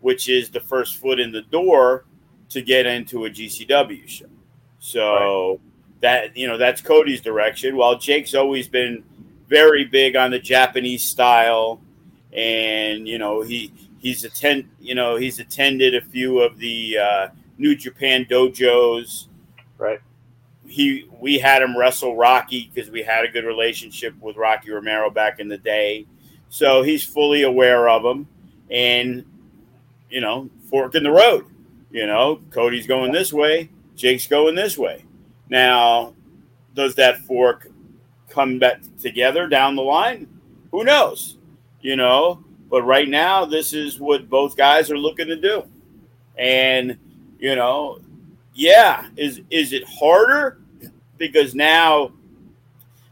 [0.00, 2.04] which is the first foot in the door
[2.50, 4.26] to get into a GCW show.
[4.78, 5.60] So right.
[6.00, 7.76] that you know that's Cody's direction.
[7.76, 9.02] While Jake's always been
[9.48, 11.80] very big on the Japanese style,
[12.32, 17.28] and you know he he's attend you know he's attended a few of the uh,
[17.56, 19.26] New Japan dojos.
[19.78, 20.00] Right.
[20.68, 25.10] He we had him wrestle Rocky because we had a good relationship with Rocky Romero
[25.10, 26.06] back in the day,
[26.48, 28.28] so he's fully aware of him,
[28.70, 29.24] and
[30.10, 31.46] you know fork in the road.
[31.90, 35.04] You know, Cody's going this way, Jake's going this way.
[35.48, 36.14] Now,
[36.74, 37.68] does that fork
[38.28, 40.28] come back together down the line?
[40.70, 41.38] Who knows?
[41.80, 45.64] You know, but right now, this is what both guys are looking to do.
[46.36, 46.98] And,
[47.38, 48.00] you know,
[48.58, 50.58] yeah, is is it harder?
[51.16, 52.12] Because now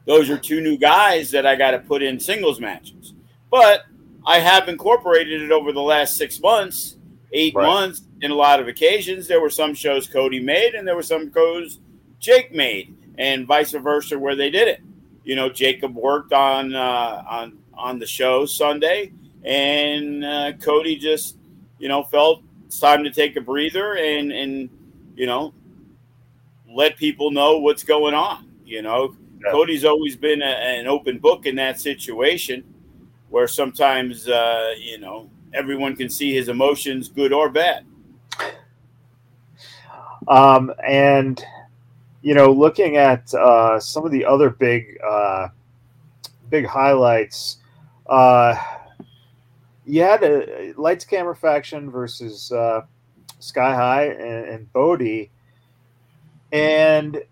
[0.04, 3.14] those are two new guys that I got to put in singles matches.
[3.48, 3.84] But
[4.26, 6.96] I have incorporated it over the last six months,
[7.32, 7.64] eight right.
[7.64, 8.02] months.
[8.22, 11.32] In a lot of occasions, there were some shows Cody made, and there were some
[11.32, 11.78] shows
[12.18, 14.80] Jake made, and vice versa, where they did it.
[15.22, 19.12] You know, Jacob worked on uh, on on the show Sunday,
[19.44, 21.36] and uh, Cody just,
[21.78, 24.70] you know, felt it's time to take a breather and and
[25.16, 25.52] you know
[26.76, 28.50] let people know what's going on.
[28.64, 29.50] You know, yeah.
[29.50, 32.64] Cody's always been a, an open book in that situation,
[33.30, 37.84] where sometimes uh, you know everyone can see his emotions, good or bad.
[40.28, 41.42] Um, and
[42.22, 45.48] you know, looking at uh, some of the other big uh,
[46.50, 47.58] big highlights.
[48.06, 48.56] Uh,
[49.84, 52.82] you had a lights camera faction versus uh,
[53.38, 55.30] Sky High and, and Bodie,
[56.52, 57.22] and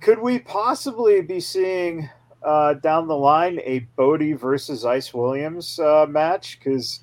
[0.00, 2.08] could we possibly be seeing
[2.42, 6.58] uh, down the line a Bodie versus Ice Williams uh, match?
[6.58, 7.00] Because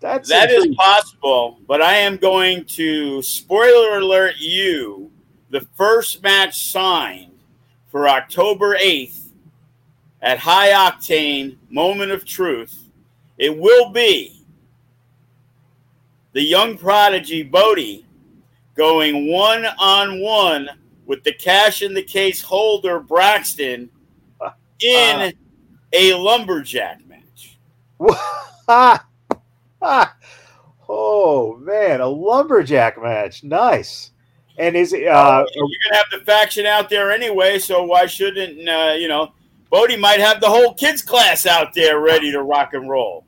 [0.00, 5.10] that's that is possible, but I am going to spoiler alert you.
[5.50, 7.32] The first match signed
[7.88, 9.32] for October eighth
[10.20, 12.88] at High Octane Moment of Truth
[13.38, 14.37] it will be
[16.32, 18.06] the young prodigy Bodie
[18.76, 20.68] going one on one
[21.06, 23.90] with the cash in the case holder Braxton
[24.80, 25.30] in uh,
[25.92, 27.58] a lumberjack match.
[30.88, 33.42] oh man, a lumberjack match.
[33.42, 34.12] Nice.
[34.58, 35.06] And is it?
[35.06, 39.32] Uh, you're gonna have the faction out there anyway, so why shouldn't uh, you know?
[39.70, 43.26] Bodie might have the whole kids class out there ready to rock and roll.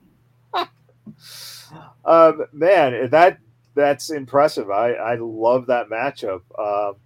[2.05, 3.39] Um, man, that
[3.75, 4.71] that's impressive.
[4.71, 6.43] I I love that matchup.
[6.59, 6.97] Um,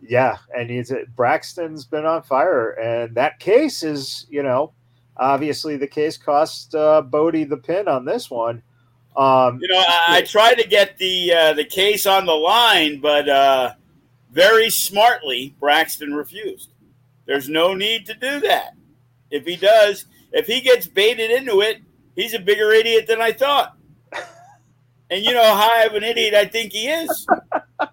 [0.00, 4.72] yeah, and he's Braxton's been on fire, and that case is you know
[5.16, 8.62] obviously the case cost uh, Bodie the pin on this one.
[9.16, 13.00] Um, you know, I, I tried to get the uh, the case on the line,
[13.00, 13.74] but uh,
[14.30, 16.70] very smartly Braxton refused.
[17.26, 18.74] There's no need to do that.
[19.30, 21.78] If he does, if he gets baited into it,
[22.16, 23.76] he's a bigger idiot than I thought.
[25.12, 27.26] And you know how high of an idiot I think he is.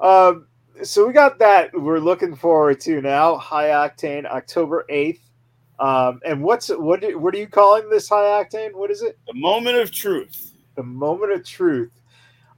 [0.00, 0.48] um,
[0.82, 3.36] so we got that we're looking forward to now.
[3.36, 5.22] High Octane, October eighth.
[5.78, 7.04] Um, and what's what?
[7.20, 8.74] What are you calling this high octane?
[8.74, 9.20] What is it?
[9.28, 10.52] The moment of truth.
[10.74, 11.92] The moment of truth.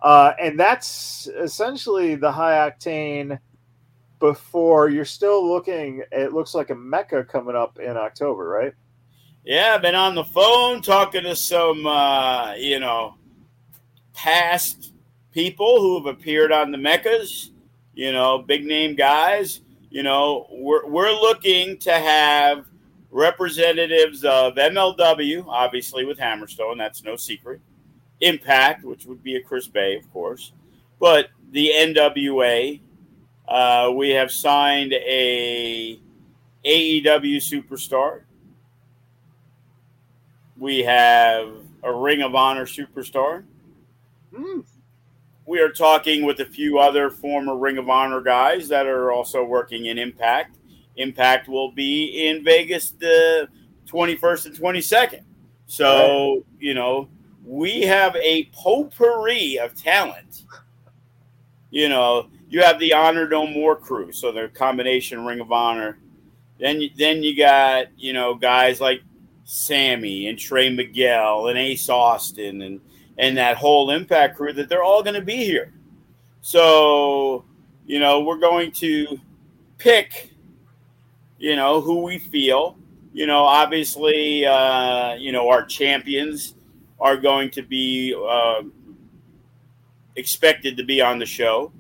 [0.01, 3.39] Uh, and that's essentially the high octane
[4.19, 8.73] before you're still looking it looks like a mecca coming up in october right
[9.45, 13.17] Yeah, I've been on the phone talking to some, uh, you know,
[14.15, 14.93] past
[15.33, 17.51] people who have appeared on the Meccas,
[17.93, 19.63] you know, big name guys.
[19.91, 22.67] You know, we're, we're looking to have
[23.11, 27.61] representatives of MLW, obviously with Hammerstone, that's no secret.
[28.21, 30.53] Impact, which would be a Chris Bey, of course,
[31.01, 32.81] but the NWA.
[33.49, 36.01] Uh, we have signed a
[36.65, 38.23] AEW superstar.
[40.63, 41.49] We have
[41.83, 43.43] a Ring of Honor superstar.
[44.33, 44.65] Mm.
[45.45, 49.43] We are talking with a few other former Ring of Honor guys that are also
[49.43, 50.59] working in Impact.
[50.95, 53.49] Impact will be in Vegas the
[53.89, 55.23] 21st and 22nd.
[55.67, 56.43] So, right.
[56.61, 57.09] you know,
[57.45, 60.45] we have a potpourri of talent.
[61.71, 65.99] You know, you have the Honor No More crew, so the combination Ring of Honor.
[66.61, 69.03] Then, then you got you know guys like
[69.45, 72.81] Sammy and Trey Miguel and Ace Austin and
[73.19, 75.73] and that whole Impact crew that they're all going to be here.
[76.41, 77.45] So,
[77.87, 79.21] you know, we're going to
[79.79, 80.33] pick
[81.43, 82.79] you know, who we feel.
[83.13, 86.55] You know, obviously, uh, you know, our champions
[87.01, 88.63] are going to be uh,
[90.15, 91.73] expected to be on the show.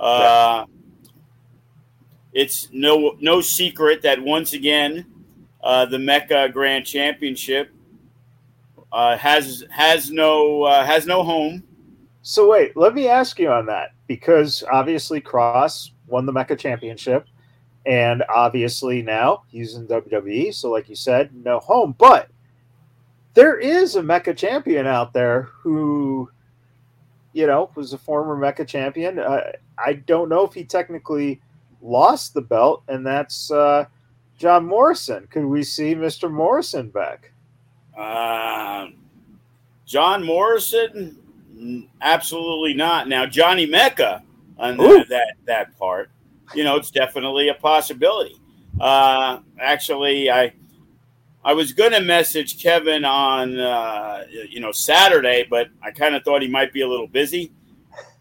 [0.00, 0.64] Uh,
[2.32, 5.04] It's no no secret that once again,
[5.68, 7.70] uh, the Mecca Grand Championship
[8.90, 11.62] uh, has has no uh, has no home.
[12.22, 17.26] So wait, let me ask you on that because obviously Kross won the Mecca Championship
[17.84, 20.54] and obviously now he's in WWE.
[20.54, 21.94] So, like you said, no home.
[21.98, 22.30] But
[23.34, 26.30] there is a Mecca champion out there who,
[27.34, 29.18] you know, was a former Mecca champion.
[29.18, 31.42] Uh, I don't know if he technically
[31.82, 33.84] lost the belt, and that's uh,
[34.38, 35.26] John Morrison.
[35.30, 36.30] Could we see Mr.
[36.30, 37.32] Morrison back?
[37.96, 38.86] Uh,
[39.84, 41.18] John Morrison,
[42.00, 43.08] absolutely not.
[43.08, 44.22] Now Johnny Mecca
[44.58, 46.10] on that, that that part
[46.54, 48.36] you know, it's definitely a possibility.
[48.80, 50.52] Uh, actually, I
[51.44, 56.22] I was going to message Kevin on uh, you know Saturday, but I kind of
[56.24, 57.52] thought he might be a little busy.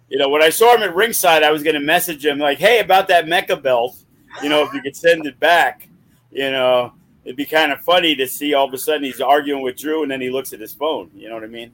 [0.09, 2.57] You know, when I saw him at ringside, I was going to message him like,
[2.57, 3.97] "Hey, about that Mecca belt,
[4.41, 5.86] you know, if you could send it back,
[6.31, 9.61] you know." It'd be kind of funny to see all of a sudden he's arguing
[9.61, 11.11] with Drew and then he looks at his phone.
[11.13, 11.73] You know what I mean?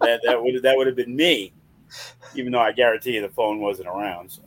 [0.00, 1.52] that that would that would have been me,
[2.34, 4.30] even though I guarantee you the phone wasn't around.
[4.30, 4.42] So.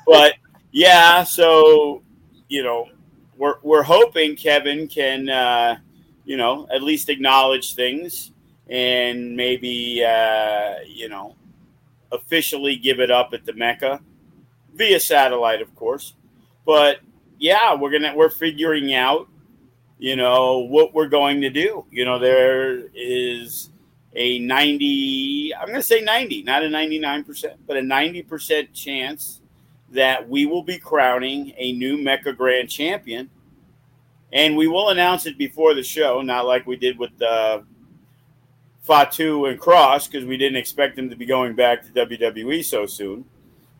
[0.06, 0.34] But
[0.72, 2.02] yeah, so
[2.48, 2.88] you know,
[3.36, 5.76] we're we're hoping Kevin can uh,
[6.24, 8.32] you know at least acknowledge things
[8.68, 11.34] and maybe uh, you know
[12.12, 14.00] officially give it up at the Mecca
[14.74, 16.14] via satellite, of course.
[16.64, 17.00] But
[17.38, 19.28] yeah, we're gonna we're figuring out
[19.98, 21.84] you know what we're going to do.
[21.90, 23.70] You know, there is
[24.18, 29.42] a 90 i'm going to say 90 not a 99% but a 90% chance
[29.90, 33.30] that we will be crowning a new Mecca Grand Champion,
[34.32, 37.60] and we will announce it before the show, not like we did with uh,
[38.82, 42.86] Fatu and Kross because we didn't expect them to be going back to WWE so
[42.86, 43.24] soon.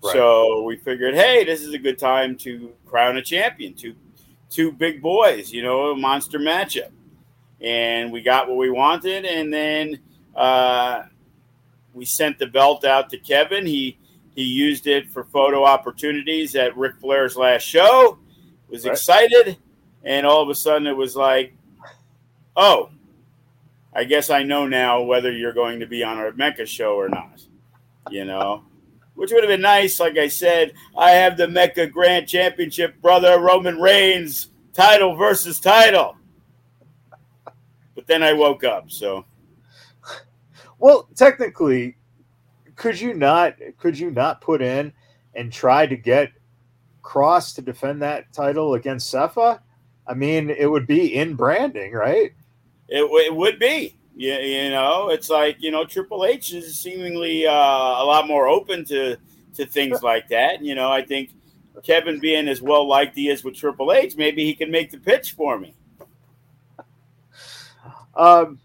[0.03, 0.13] Right.
[0.13, 3.95] So we figured, hey, this is a good time to crown a champion, two
[4.51, 6.91] two big boys, you know, a monster matchup,
[7.61, 9.99] and we got what we wanted, and then
[10.35, 11.03] uh,
[11.95, 13.67] we sent the belt out to Kevin.
[13.67, 13.99] He
[14.35, 18.19] he used it for photo opportunities at Ric Flair's last show.
[18.69, 18.93] Was right.
[18.93, 19.57] excited,
[20.05, 21.55] and all of a sudden it was like,
[22.57, 22.91] "Oh,
[23.95, 27.09] I guess I know now whether you're going to be on our Mecca show or
[27.09, 27.43] not."
[28.11, 28.65] You know,
[29.17, 29.99] which would have been nice.
[29.99, 36.17] Like I said, I have the Mecca Grand Championship, brother Roman Reigns title versus title.
[37.95, 39.25] But then I woke up, so.
[40.79, 41.97] Well, technically,
[42.77, 44.93] could you not could you not put in
[45.35, 46.33] and try to get
[47.03, 49.61] Kross to defend that title against Sepha?
[50.07, 52.33] I mean, it would be in branding, right?
[52.89, 53.97] It, it would be.
[54.17, 58.49] You, you know, it's like you know Triple H is seemingly uh, a lot more
[58.49, 59.17] open to
[59.55, 60.65] to things like that.
[60.65, 61.31] You know, I think
[61.83, 64.99] Kevin being as well liked he is with Triple H, maybe he can make the
[64.99, 65.75] pitch for me.
[68.15, 68.59] Um,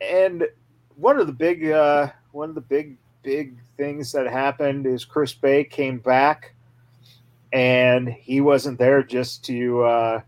[0.00, 0.46] and
[0.94, 5.34] one of the big uh, one of the big big things that happened is Chris
[5.34, 6.54] Bey came back,
[7.52, 10.20] and he wasn't there just to uh,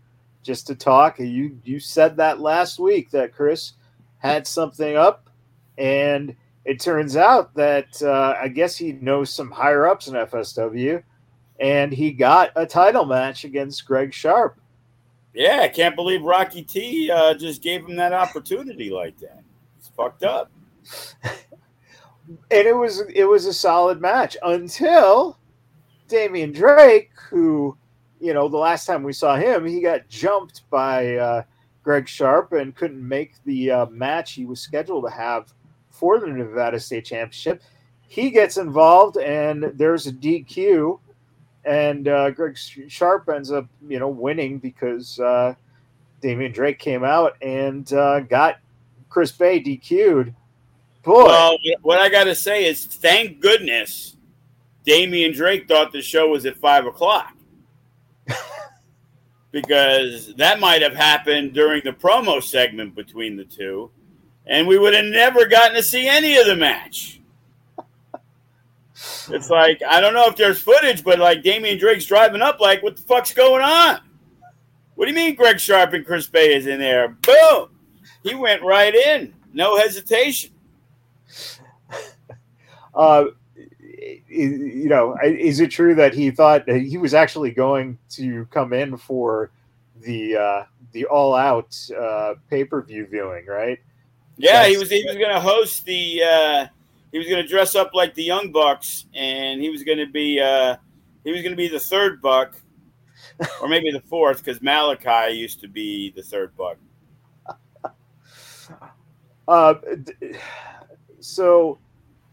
[0.43, 1.19] just to talk.
[1.19, 3.73] You you said that last week that Chris
[4.21, 5.29] had something up,
[5.77, 11.01] and it turns out that uh, I guess he knows some higher ups in FSW,
[11.59, 14.59] and he got a title match against Greg Sharp.
[15.33, 19.43] Yeah, I can't believe Rocky T uh, just gave him that opportunity like that.
[19.79, 20.51] It's fucked up.
[21.23, 25.39] and it was it was a solid match until
[26.07, 27.75] Damian Drake, who
[28.19, 31.43] you know the last time we saw him, he got jumped by uh,
[31.83, 35.53] Greg Sharp and couldn't make the uh, match he was scheduled to have
[35.89, 37.61] for the Nevada State Championship.
[38.07, 40.99] He gets involved, and there's a DQ,
[41.65, 45.55] and uh, Greg Sharp ends up, you know, winning because uh,
[46.21, 48.59] Damian Drake came out and uh, got
[49.09, 50.33] Chris Bey DQ'd.
[51.03, 54.17] Boy, well, what I got to say is, thank goodness
[54.85, 57.33] Damian Drake thought the show was at five o'clock
[59.51, 63.91] because that might have happened during the promo segment between the two,
[64.45, 67.19] and we would have never gotten to see any of the match.
[69.29, 72.81] It's like I don't know if there's footage, but like Damian Drake's driving up, like
[72.83, 73.99] what the fuck's going on?
[74.95, 77.09] What do you mean Greg Sharp and Chris Bey is in there?
[77.09, 77.69] Boom!
[78.23, 80.51] He went right in, no hesitation.
[82.93, 83.27] Uh,
[84.31, 88.73] you know, is it true that he thought that he was actually going to come
[88.73, 89.51] in for
[90.01, 90.63] the uh,
[90.93, 93.79] the all out uh, pay per view viewing, right?
[94.37, 96.23] Yeah, That's, he was he was going to host the.
[96.23, 96.67] Uh,
[97.11, 100.07] he was going to dress up like the Young Bucks, and he was going to
[100.07, 100.77] be uh,
[101.23, 102.55] he was going to be the third Buck,
[103.61, 106.77] or maybe the fourth, because Malachi used to be the third Buck.
[109.47, 109.73] Uh,
[111.19, 111.79] so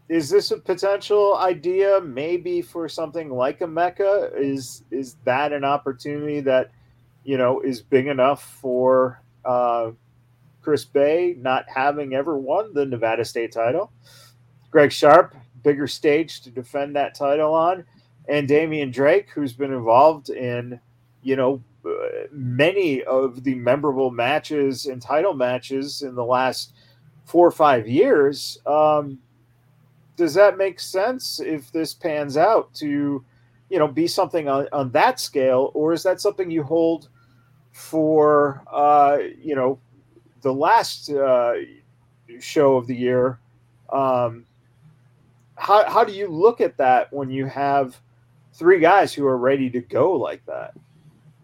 [0.09, 4.31] is this a potential idea maybe for something like a Mecca?
[4.35, 6.71] Is is that an opportunity that
[7.23, 9.91] you know is big enough for uh,
[10.61, 13.91] Chris Bey not having ever won the Nevada State title?
[14.71, 17.85] Greg Sharp, bigger stage to defend that title on,
[18.27, 20.79] and Damian Drake, who's been involved in
[21.21, 21.61] you know
[22.31, 26.73] many of the memorable matches and title matches in the last
[27.25, 28.57] four or five years.
[28.65, 29.19] Um,
[30.19, 33.23] does that make sense if this pans out to
[33.69, 35.71] you know be something on, on that scale?
[35.73, 37.07] Or is that something you hold
[37.71, 39.79] for uh you know
[40.41, 41.53] the last uh
[42.37, 43.39] show of the year?
[43.93, 44.45] Um
[45.55, 47.97] how, how do you look at that when you have
[48.53, 50.73] three guys who are ready to go like that?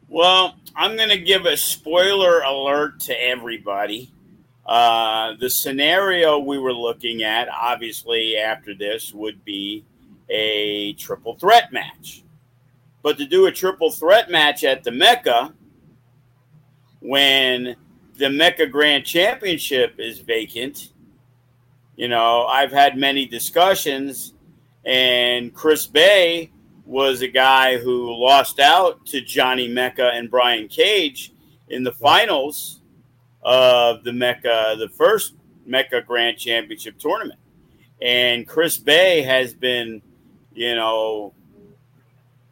[0.10, 4.12] Well i'm going to give a spoiler alert to everybody
[4.66, 9.86] uh, the scenario we were looking at, obviously, after this would be
[10.30, 12.24] a triple threat match.
[13.04, 15.54] But to do a triple threat match at the Mecca,
[17.00, 17.76] when
[18.18, 20.94] the Mecca Grand Championship is vacant,
[21.96, 24.34] you know, I've had many discussions,
[24.84, 26.52] and Chris Bey
[26.86, 31.34] was a guy who lost out to Johnny Mecca and Brian Cage
[31.70, 32.82] in the finals
[33.46, 35.36] of the Mecca, the first
[35.66, 37.40] Mecca Grand Championship tournament.
[38.02, 40.02] And Chris Bey has been,
[40.54, 41.34] you know,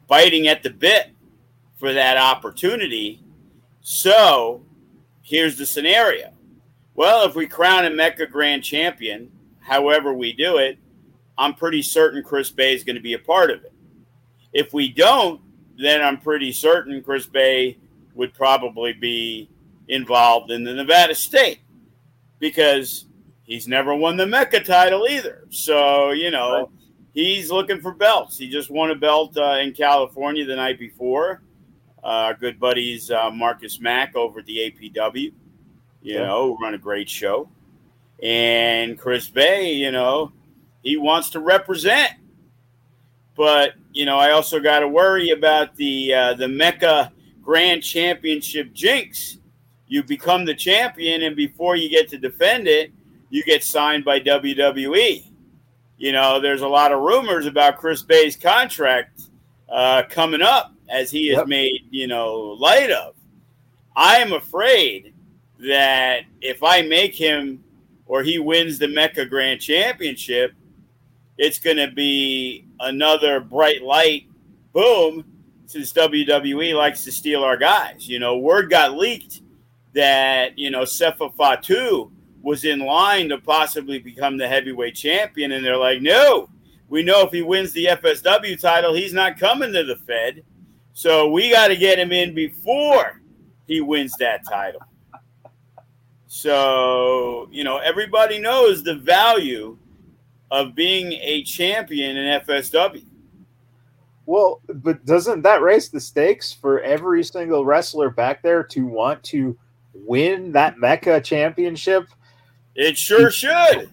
[0.08, 1.10] biting at the bit
[1.78, 3.22] for that opportunity.
[3.82, 4.64] So
[5.24, 6.32] here's the scenario.
[6.94, 10.78] Well, if we crown a Mecca Grand Champion, however we do it,
[11.40, 13.74] I'm pretty certain Chris Bey is going to be a part of it.
[14.54, 15.42] If we don't,
[15.76, 17.80] then I'm pretty certain Chris Bey
[18.14, 19.50] would probably be
[19.88, 21.60] involved in the Nevada State
[22.40, 23.06] because
[23.44, 25.46] he's never won the Mecca title either.
[25.50, 26.68] So, you know, right.
[27.14, 28.38] he's looking for belts.
[28.38, 31.42] He just won a belt uh, in California the night before.
[32.04, 35.34] Uh, good buddies uh, Marcus Mack over at the APW, you
[36.02, 36.26] yeah.
[36.26, 37.50] know, run a great show.
[38.22, 40.32] And Chris Bey, you know,
[40.82, 42.12] he wants to represent.
[43.36, 47.12] But, you know, I also got to worry about the uh, the Mecca
[47.42, 49.40] Grand Championship jinx
[49.88, 52.92] you become the champion, and before you get to defend it,
[53.30, 55.26] you get signed by WWE.
[55.98, 59.24] You know, there's a lot of rumors about Chris Bey's contract
[59.70, 61.48] uh, coming up as he is yep.
[61.48, 63.16] made, you know, light of.
[63.96, 65.14] I am afraid
[65.60, 67.64] that if I make him
[68.06, 70.54] or he wins the Mecca Grand Championship,
[71.38, 74.28] it's going to be another bright light
[74.74, 75.26] boom
[75.66, 78.08] since WWE likes to steal our guys.
[78.08, 79.42] You know, word got leaked
[79.94, 85.66] that you know Sefa Fatu was in line to possibly become the heavyweight champion, and
[85.66, 86.50] they're like, no,
[86.90, 90.44] we know if he wins the FSW title, he's not coming to the Fed,
[90.94, 93.22] so we got to get him in before
[93.68, 94.82] he wins that title.
[96.28, 99.78] So you know everybody knows the value
[100.52, 103.06] of being a champion in FSW.
[104.26, 109.22] Well, but doesn't that raise the stakes for every single wrestler back there to want
[109.24, 109.58] to
[109.94, 112.08] win that Mecca championship?
[112.76, 113.90] It sure should.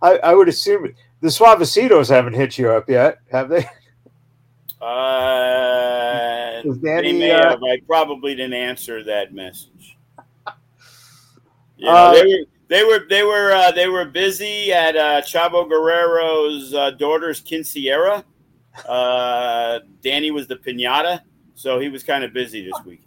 [0.00, 3.66] I, I would assume the Suavecitos haven't hit you up yet, have they?
[4.80, 7.62] Uh, Danny, they may uh, have.
[7.64, 9.96] I probably didn't answer that message.
[11.80, 15.68] Yeah, uh, they were they were they were uh, they were busy at uh, Chavo
[15.68, 18.24] Guerrero's uh, daughter's quinceañera.
[18.84, 21.20] Uh, Danny was the pinata,
[21.54, 23.00] so he was kind of busy this week.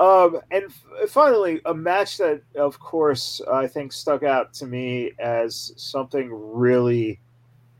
[0.00, 5.12] Um, and f- finally, a match that, of course, I think stuck out to me
[5.18, 7.20] as something really,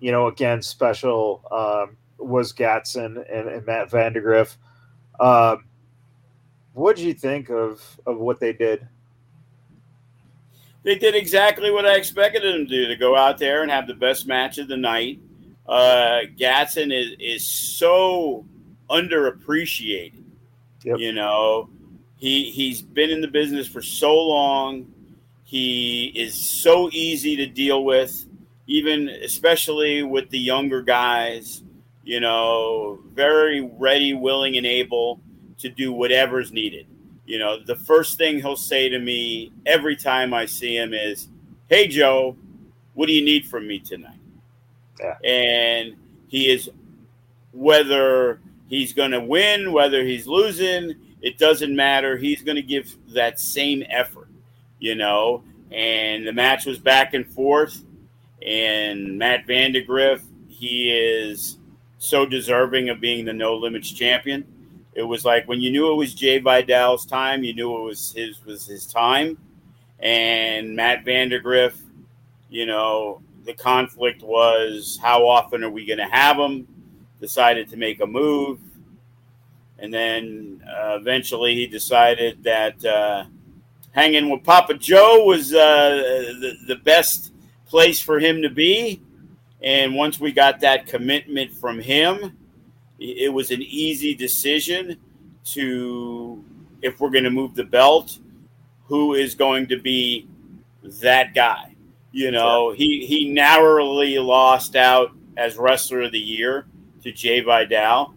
[0.00, 4.58] you know, again special um, was Gatson and, and Matt Vandagriff.
[5.18, 5.64] Um,
[6.74, 8.86] what did you think of of what they did?
[10.82, 13.86] They did exactly what I expected them to do: to go out there and have
[13.86, 15.20] the best match of the night.
[15.66, 18.44] Uh, Gatson is is so
[18.90, 20.24] underappreciated.
[20.84, 20.98] Yep.
[20.98, 21.70] You know,
[22.20, 24.92] he he's been in the business for so long.
[25.42, 28.26] He is so easy to deal with,
[28.66, 31.64] even especially with the younger guys.
[32.04, 35.20] You know, very ready, willing, and able
[35.58, 36.86] to do whatever's needed.
[37.24, 41.28] You know, the first thing he'll say to me every time I see him is,
[41.68, 42.36] "Hey Joe,
[42.94, 44.18] what do you need from me tonight?"
[45.00, 45.16] Yeah.
[45.24, 45.96] And
[46.28, 46.70] he is
[47.52, 52.16] whether he's going to win, whether he's losing, it doesn't matter.
[52.16, 54.28] He's going to give that same effort,
[54.78, 55.42] you know.
[55.70, 57.84] And the match was back and forth.
[58.44, 61.58] And Matt Vandagriff, he is
[61.98, 64.44] so deserving of being the No Limits champion.
[64.94, 68.12] It was like when you knew it was Jay Vidal's time, you knew it was
[68.12, 69.38] his was his time.
[70.00, 71.76] And Matt Vandagriff,
[72.48, 76.66] you know, the conflict was how often are we going to have him?
[77.20, 78.58] Decided to make a move
[79.80, 83.24] and then uh, eventually he decided that uh,
[83.92, 87.32] hanging with Papa Joe was uh, the, the best
[87.66, 89.02] place for him to be.
[89.62, 92.36] And once we got that commitment from him,
[92.98, 94.98] it was an easy decision
[95.44, 96.44] to,
[96.82, 98.18] if we're going to move the belt,
[98.84, 100.28] who is going to be
[100.82, 101.74] that guy.
[102.12, 106.66] You know, he, he narrowly lost out as wrestler of the year
[107.02, 108.14] to Jay Vidal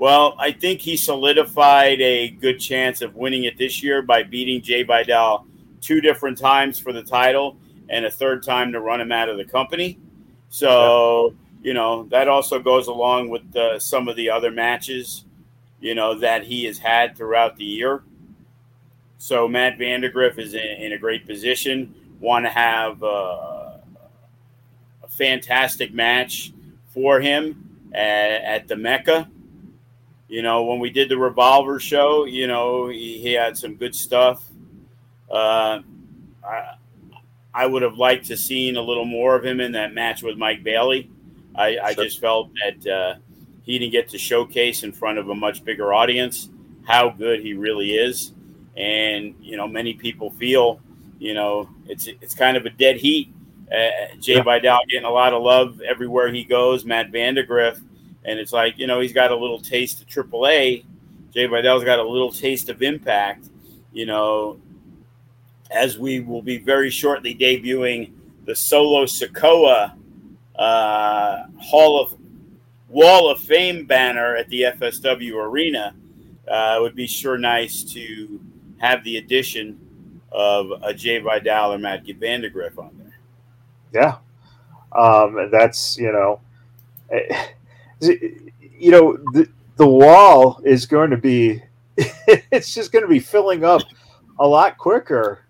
[0.00, 4.62] well, I think he solidified a good chance of winning it this year by beating
[4.62, 5.46] Jay Vidal
[5.82, 7.58] two different times for the title
[7.90, 9.98] and a third time to run him out of the company.
[10.48, 15.26] So, you know, that also goes along with uh, some of the other matches,
[15.82, 18.02] you know, that he has had throughout the year.
[19.18, 21.94] So Matt Vandagriff is in, in a great position.
[22.20, 23.76] Want to have uh,
[25.02, 26.54] a fantastic match
[26.94, 29.28] for him at, at the Mecca
[30.30, 33.96] you know, when we did the Revolver show, you know, he, he had some good
[33.96, 34.44] stuff.
[35.28, 35.80] Uh,
[36.44, 36.74] I,
[37.52, 40.38] I would have liked to seen a little more of him in that match with
[40.38, 41.10] Mike Bailey.
[41.56, 43.14] I, I just felt that uh,
[43.64, 46.48] he didn't get to showcase in front of a much bigger audience
[46.86, 48.32] how good he really is.
[48.76, 50.80] And you know, many people feel,
[51.18, 53.32] you know, it's it's kind of a dead heat.
[53.66, 54.42] Uh, Jay yeah.
[54.42, 56.84] Vidal getting a lot of love everywhere he goes.
[56.84, 57.80] Matt Vandagriff
[58.24, 60.84] and it's like you know he's got a little taste of AAA.
[61.32, 63.48] Jay Vidal's got a little taste of Impact.
[63.92, 64.60] You know,
[65.70, 68.12] as we will be very shortly debuting
[68.44, 69.94] the Solo Sikoa
[70.56, 72.18] uh, Hall of
[72.88, 75.94] Wall of Fame banner at the FSW Arena.
[76.48, 78.40] Uh, it would be sure nice to
[78.78, 79.78] have the addition
[80.32, 83.18] of a Jay Vidal or Matt Vandagriff on there.
[83.92, 84.16] Yeah,
[84.98, 86.40] um, that's you know.
[88.00, 91.62] You know, the, the wall is going to be,
[91.96, 93.82] it's just going to be filling up
[94.38, 95.46] a lot quicker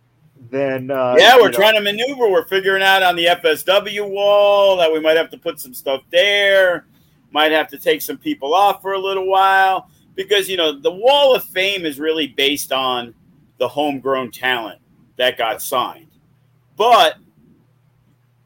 [0.51, 0.91] than.
[0.91, 1.81] Uh, yeah, we're trying know.
[1.81, 2.29] to maneuver.
[2.29, 6.03] We're figuring out on the FSW wall that we might have to put some stuff
[6.11, 6.87] there,
[7.31, 10.91] might have to take some people off for a little while because, you know, the
[10.91, 13.15] wall of fame is really based on
[13.59, 14.81] the homegrown talent
[15.17, 16.09] that got signed.
[16.77, 17.17] But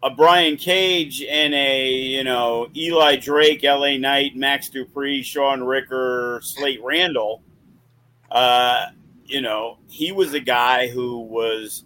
[0.05, 3.97] a Brian Cage and a you know Eli Drake, L.A.
[3.97, 7.43] Knight, Max Dupri, Sean Ricker, Slate Randall.
[8.31, 8.87] Uh,
[9.25, 11.85] you know, he was a guy who was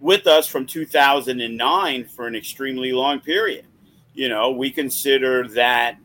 [0.00, 3.64] with us from 2009 for an extremely long period.
[4.12, 5.96] You know, we consider that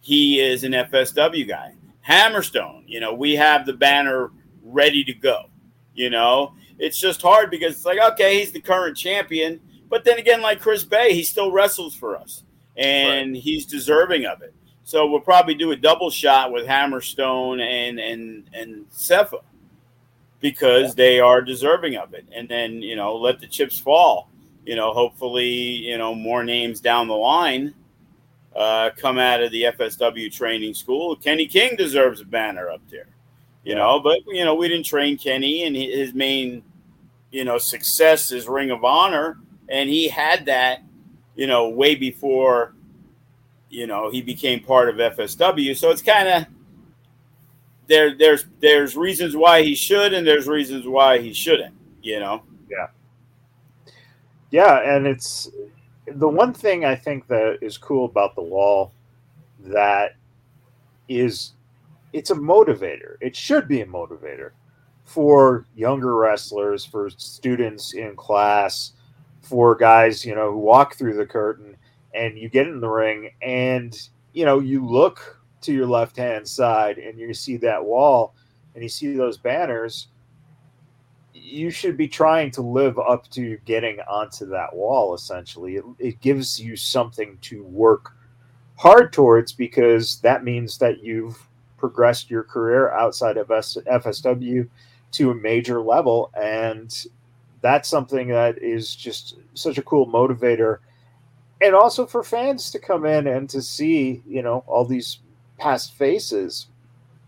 [0.00, 1.74] he is an FSW guy.
[2.06, 4.32] Hammerstone, you know, we have the banner
[4.64, 5.44] ready to go.
[5.94, 10.18] You know, it's just hard because it's like, okay, he's the current champion, But then
[10.18, 12.44] again, like Chris Bey, he still wrestles for us,
[12.76, 13.42] and right.
[13.42, 14.54] he's deserving of it.
[14.84, 19.42] So we'll probably do a double shot with Hammerstone and and and Sefa
[20.40, 20.94] because yeah.
[20.96, 22.26] they are deserving of it.
[22.32, 24.28] And then you know, let the chips fall.
[24.64, 27.74] You know, hopefully, you know, more names down the line
[28.54, 31.16] uh, come out of the FSW training school.
[31.16, 33.06] Kenny King deserves a banner up there.
[33.64, 36.62] You know, but you know, we didn't train Kenny, and his main,
[37.30, 40.82] you know, success is Ring of Honor, and he had that,
[41.36, 42.74] you know, way before
[43.72, 45.76] you know he became part of FSW.
[45.76, 46.46] So it's kind of
[47.86, 48.16] there.
[48.16, 51.74] There's there's reasons why he should, and there's reasons why he shouldn't.
[52.02, 52.42] You know.
[52.70, 52.88] Yeah.
[54.50, 55.50] Yeah, and it's
[56.06, 58.92] the one thing I think that is cool about the wall
[59.60, 60.16] that
[61.08, 61.52] is
[62.12, 63.16] it's a motivator.
[63.20, 64.50] It should be a motivator
[65.04, 68.92] for younger wrestlers, for students in class,
[69.40, 71.76] for guys, you know, who walk through the curtain
[72.14, 76.46] and you get in the ring and you know you look to your left hand
[76.46, 78.34] side and you see that wall
[78.74, 80.08] and you see those banners
[81.34, 86.20] you should be trying to live up to getting onto that wall essentially it, it
[86.20, 88.12] gives you something to work
[88.76, 91.48] hard towards because that means that you've
[91.82, 94.68] progressed your career outside of FSW
[95.10, 97.06] to a major level and
[97.60, 100.78] that's something that is just such a cool motivator
[101.62, 105.20] and also for fans to come in and to see, you know, all these
[105.58, 106.66] past faces.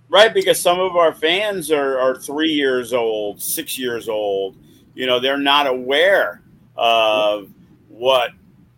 [0.09, 4.57] Right, because some of our fans are, are three years old, six years old.
[4.95, 6.43] You know, they're not aware
[6.77, 7.49] of
[7.89, 8.33] what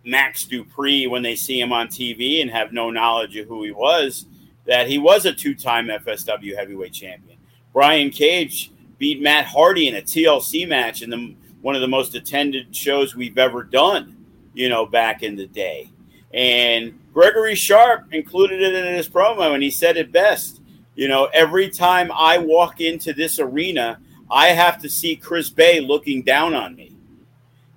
[0.04, 3.72] Max Dupri when they see him on TV and have no knowledge of who he
[3.72, 4.26] was,
[4.66, 7.38] that he was a two time FSW heavyweight champion.
[7.72, 12.14] Brian Cage beat Matt Hardy in a TLC match in the, one of the most
[12.14, 14.16] attended shows we've ever done
[14.56, 15.90] you know, back in the day.
[16.34, 20.60] And Gregory Sharp included it in his promo, and he said it best.
[20.96, 25.80] You know, every time I walk into this arena, I have to see Chris Bey
[25.80, 26.96] looking down on me.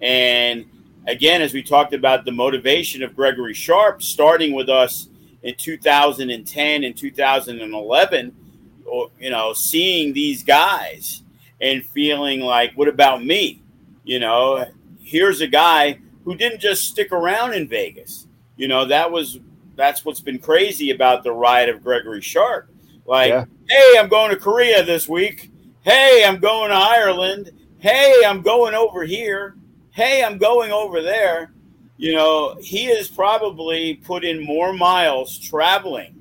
[0.02, 0.66] And
[1.06, 5.09] again, as we talked about the motivation of Gregory Sharp starting with us
[5.44, 8.36] in 2010 and 2011,
[8.86, 11.24] or, you know, seeing these guys
[11.61, 13.61] and feeling like, what about me?
[14.03, 14.66] You know,
[15.02, 18.28] here's a guy who didn't just stick around in Vegas.
[18.57, 19.40] You know, that was
[19.76, 22.70] that's what's been crazy about the ride of Gregory Sharp.
[23.06, 23.45] Like, yeah.
[23.70, 25.52] hey, I'm going to Korea this week.
[25.82, 27.52] Hey, I'm going to Ireland.
[27.80, 29.56] Hey, I'm going over here.
[29.91, 31.53] Hey, I'm going over there.
[32.00, 36.16] You know, he has probably put in more miles traveling.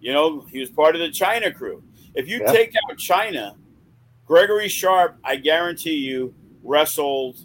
[0.00, 1.82] You know, he was part of the China crew.
[2.14, 2.52] If you yeah.
[2.52, 3.56] take out China,
[4.26, 7.38] Gregory Sharp, I guarantee you, wrestled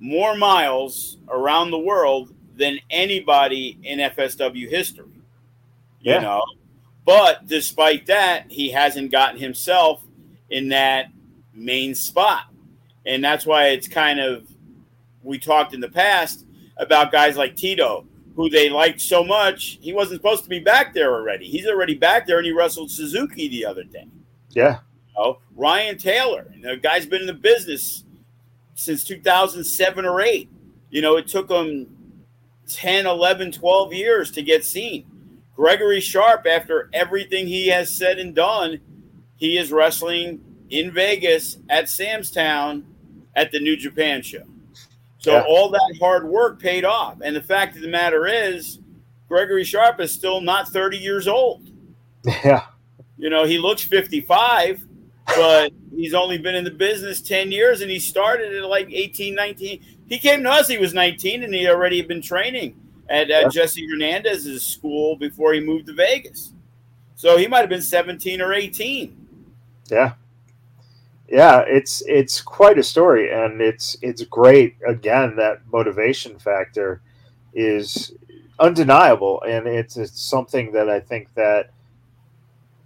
[0.00, 5.04] more miles around the world than anybody in FSW history.
[6.00, 6.20] You yeah.
[6.20, 6.42] know,
[7.04, 10.02] but despite that, he hasn't gotten himself
[10.48, 11.08] in that
[11.52, 12.44] main spot.
[13.04, 14.48] And that's why it's kind of
[15.22, 16.46] we talked in the past
[16.76, 20.94] about guys like Tito, who they liked so much, he wasn't supposed to be back
[20.94, 21.46] there already.
[21.46, 24.06] He's already back there and he wrestled Suzuki the other day.
[24.50, 24.78] Yeah.
[25.08, 28.04] You know, Ryan Taylor, the guy's been in the business
[28.74, 30.48] since 2007 or 8.
[30.90, 31.88] You know, it took him
[32.68, 35.04] 10, 11, 12 years to get seen.
[35.56, 38.80] Gregory Sharp, after everything he has said and done,
[39.34, 40.40] he is wrestling
[40.70, 42.86] in Vegas at Sam's Town
[43.34, 44.44] at the New Japan show.
[45.28, 45.44] So yeah.
[45.46, 47.18] all that hard work paid off.
[47.22, 48.78] And the fact of the matter is,
[49.28, 51.68] Gregory Sharp is still not 30 years old.
[52.44, 52.64] Yeah.
[53.18, 54.86] You know, he looks 55,
[55.26, 59.34] but he's only been in the business 10 years and he started at like 18,
[59.34, 59.84] 19.
[60.08, 62.74] He came to us, he was 19 and he already had been training
[63.10, 66.54] at uh, Jesse Hernandez's school before he moved to Vegas.
[67.16, 69.28] So he might have been 17 or 18.
[69.90, 70.14] Yeah.
[71.28, 77.02] Yeah, it's it's quite a story and it's it's great again that motivation factor
[77.52, 78.12] is
[78.58, 81.70] undeniable and it's, it's something that I think that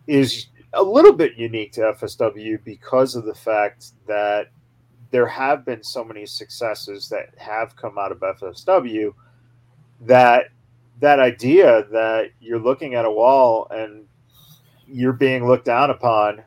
[0.06, 4.48] is a little bit unique to FSW because of the fact that
[5.10, 9.14] there have been so many successes that have come out of FSW
[10.00, 10.46] that
[11.00, 14.06] that idea that you're looking at a wall and
[14.86, 16.42] you're being looked down upon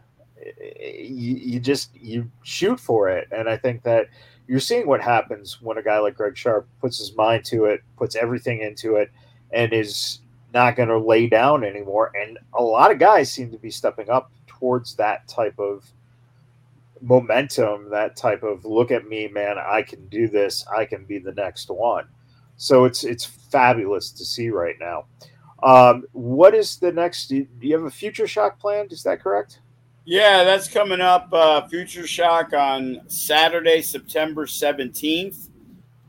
[0.98, 4.08] you, just you shoot for it and i think that
[4.48, 7.82] you're seeing what happens when a guy like greg sharp puts his mind to it
[7.98, 9.12] puts everything into it
[9.52, 10.20] and is
[10.56, 12.12] not going to lay down anymore.
[12.20, 15.86] And a lot of guys seem to be stepping up towards that type of
[17.02, 21.20] momentum, that type of look at me, man, I can do this, I can be
[21.20, 22.08] the next one.
[22.58, 25.06] So it's it's fabulous to see right now.
[25.62, 27.28] Um, what is the next?
[27.28, 28.94] Do you have a future shock planned?
[28.94, 29.60] Is that correct?
[30.06, 31.30] Yeah, that's coming up.
[31.34, 35.50] Uh, future shock on Saturday, September seventeenth.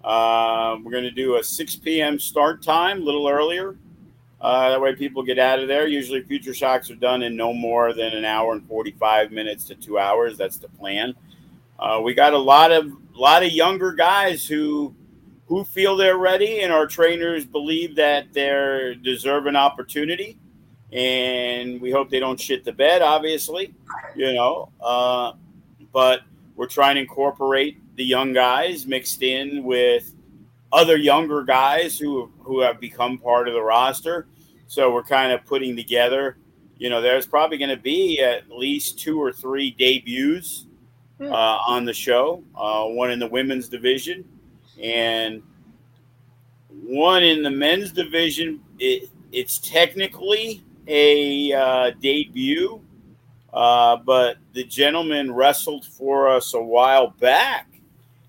[0.04, 2.16] Uh, we're going to do a 6 p.m.
[2.16, 3.76] start time, a little earlier.
[4.40, 5.88] Uh, that way, people get out of there.
[5.88, 9.74] Usually, future shocks are done in no more than an hour and 45 minutes to
[9.74, 10.38] two hours.
[10.38, 11.14] That's the plan.
[11.78, 14.94] Uh, we got a lot of lot of younger guys who
[15.46, 20.38] who feel they're ready, and our trainers believe that they're deserve an opportunity.
[20.96, 23.74] And we hope they don't shit the bed, obviously,
[24.14, 24.70] you know.
[24.80, 25.32] Uh,
[25.92, 26.22] but
[26.56, 30.14] we're trying to incorporate the young guys mixed in with
[30.72, 34.26] other younger guys who who have become part of the roster.
[34.68, 36.38] So we're kind of putting together.
[36.78, 40.66] You know, there's probably going to be at least two or three debuts
[41.18, 41.32] hmm.
[41.32, 42.42] uh, on the show.
[42.54, 44.24] Uh, one in the women's division,
[44.82, 45.42] and
[46.70, 48.60] one in the men's division.
[48.78, 52.80] It, it's technically a uh, debut,
[53.52, 57.68] uh, but the gentleman wrestled for us a while back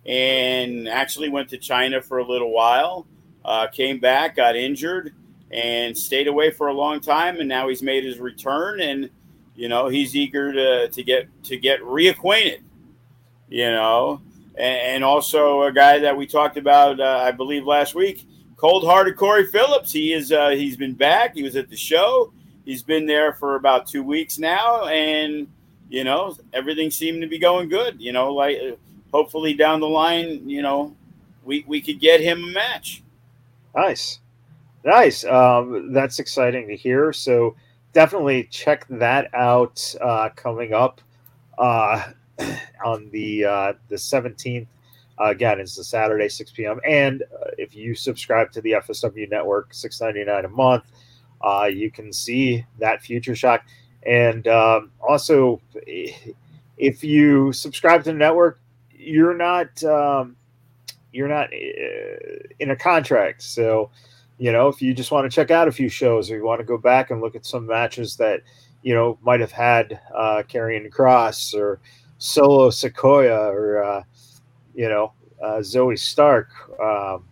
[0.06, 3.06] and actually went to China for a little while.
[3.44, 5.14] Uh, came back, got injured,
[5.52, 7.40] and stayed away for a long time.
[7.40, 9.10] And now he's made his return, and
[9.56, 12.62] you know he's eager to to get to get reacquainted.
[13.50, 14.22] You know,
[14.56, 18.26] and, and also a guy that we talked about, uh, I believe, last week.
[18.58, 19.92] Cold-hearted Corey Phillips.
[19.92, 20.32] He is.
[20.32, 21.36] Uh, he's been back.
[21.36, 22.34] He was at the show.
[22.68, 25.48] He's been there for about two weeks now, and
[25.88, 27.96] you know everything seemed to be going good.
[28.02, 28.58] You know, like
[29.14, 30.94] hopefully down the line, you know,
[31.46, 33.04] we we could get him a match.
[33.74, 34.20] Nice,
[34.84, 35.24] nice.
[35.24, 37.14] Um, that's exciting to hear.
[37.14, 37.56] So
[37.94, 41.00] definitely check that out uh, coming up
[41.58, 42.12] uh,
[42.86, 44.68] on the uh, the seventeenth.
[45.20, 46.82] again, it's the Saturday, six p.m.
[46.86, 50.84] And uh, if you subscribe to the FSW network, six ninety nine a month,
[51.42, 53.66] uh, you can see that Future Shock.
[54.04, 55.62] And um, also,
[56.78, 58.60] if you subscribe to the network,
[58.92, 60.36] you're not um,
[61.12, 63.42] you're not uh, in a contract.
[63.42, 63.90] So,
[64.38, 66.60] you know, if you just want to check out a few shows or you want
[66.60, 68.42] to go back and look at some matches that
[68.84, 71.80] you know might have had uh, Karrion Kross or
[72.18, 74.04] Solo Sikoa or uh,
[74.76, 76.50] you know uh, Zoey Stark.
[76.80, 77.26] Um,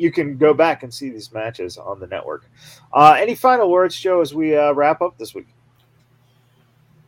[0.00, 2.50] you can go back and see these matches on the network.
[2.92, 5.48] Uh, any final words, Joe, as we uh, wrap up this week?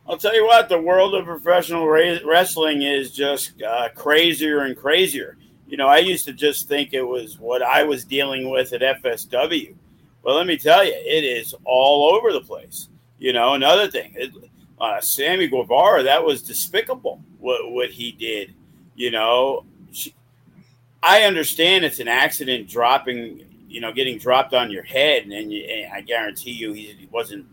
[0.07, 5.37] I'll tell you what, the world of professional wrestling is just uh, crazier and crazier.
[5.65, 9.01] You know, I used to just think it was what I was dealing with at
[9.01, 9.75] FSW.
[10.21, 12.89] Well, let me tell you, it is all over the place.
[13.17, 14.31] You know, another thing, it,
[14.79, 18.53] uh, Sammy Guevara, that was despicable what, what he did.
[18.95, 20.13] You know, she,
[21.03, 25.63] I understand it's an accident dropping, you know, getting dropped on your head, and, you,
[25.63, 27.45] and I guarantee you he, he wasn't,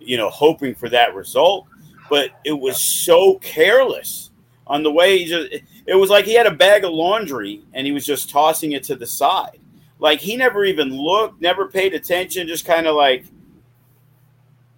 [0.00, 1.68] you know, hoping for that result
[2.08, 4.30] but it was so careless
[4.66, 5.52] on the way he just
[5.86, 8.82] it was like he had a bag of laundry and he was just tossing it
[8.82, 9.58] to the side
[9.98, 13.24] like he never even looked never paid attention just kind of like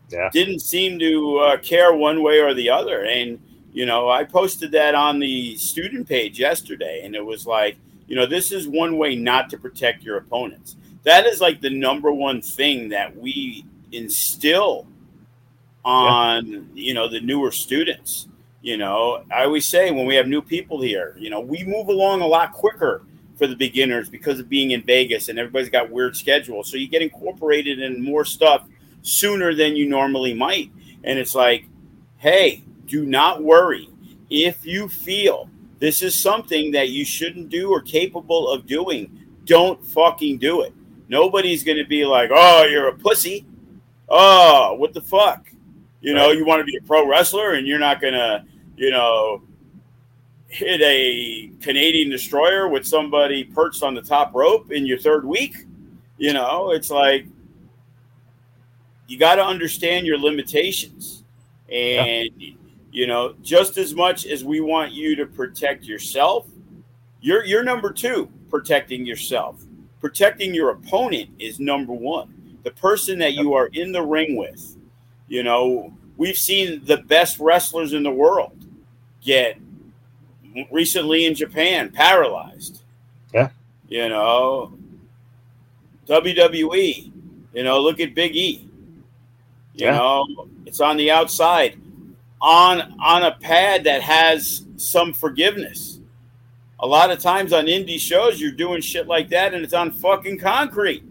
[0.08, 0.28] yeah.
[0.32, 3.40] didn't seem to uh, care one way or the other and
[3.72, 7.76] you know i posted that on the student page yesterday and it was like
[8.06, 10.76] you know this is one way not to protect your opponents.
[11.02, 14.86] That is like the number one thing that we instill
[15.84, 16.60] on yeah.
[16.74, 18.28] you know the newer students.
[18.62, 21.86] You know i always say when we have new people here you know we move
[21.86, 23.02] along a lot quicker
[23.36, 26.70] for the beginners because of being in vegas and everybody's got weird schedules.
[26.70, 28.66] So you get incorporated in more stuff
[29.02, 30.72] sooner than you normally might.
[31.04, 31.66] And it's like
[32.16, 33.88] hey do not worry.
[34.30, 39.84] If you feel this is something that you shouldn't do or capable of doing don't
[39.86, 40.72] fucking do it
[41.08, 43.46] nobody's going to be like oh you're a pussy
[44.08, 45.46] oh what the fuck
[46.06, 46.38] you know, right.
[46.38, 48.44] you want to be a pro wrestler and you're not going to,
[48.76, 49.42] you know,
[50.46, 55.66] hit a Canadian destroyer with somebody perched on the top rope in your third week.
[56.16, 57.26] You know, it's like
[59.08, 61.24] you got to understand your limitations.
[61.68, 62.54] And, yeah.
[62.97, 66.47] You know, just as much as we want you to protect yourself,
[67.20, 69.62] you're, you're number two, protecting yourself.
[70.01, 72.59] Protecting your opponent is number one.
[72.62, 74.78] The person that you are in the ring with
[75.28, 78.56] you know, we've seen the best wrestlers in the world
[79.20, 79.59] get
[80.70, 82.82] recently in Japan paralyzed.
[83.35, 83.51] Yeah.
[83.89, 84.73] You know,
[86.06, 87.12] WWE,
[87.52, 88.70] you know, look at Big E.
[89.74, 89.97] You yeah.
[89.97, 91.78] know, it's on the outside.
[92.40, 96.00] On on a pad that has some forgiveness.
[96.80, 99.90] A lot of times on indie shows, you're doing shit like that, and it's on
[99.90, 101.04] fucking concrete.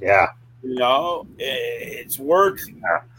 [0.00, 0.28] Yeah,
[0.62, 2.64] you know, it's worth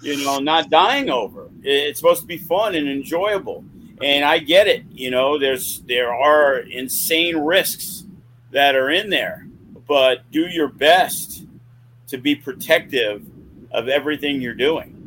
[0.02, 1.49] you know not dying over.
[1.64, 3.64] It's supposed to be fun and enjoyable,
[4.02, 4.84] and I get it.
[4.91, 8.06] You know, there's there are insane risks
[8.52, 9.48] that are in there,
[9.88, 11.45] but do your best
[12.07, 13.24] to be protective
[13.72, 14.99] of everything you're doing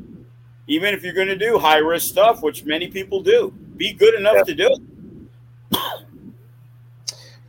[0.66, 3.52] even if you're going to do high risk stuff, which many people do.
[3.76, 4.42] Be good enough yeah.
[4.42, 4.78] to do
[5.70, 5.80] it.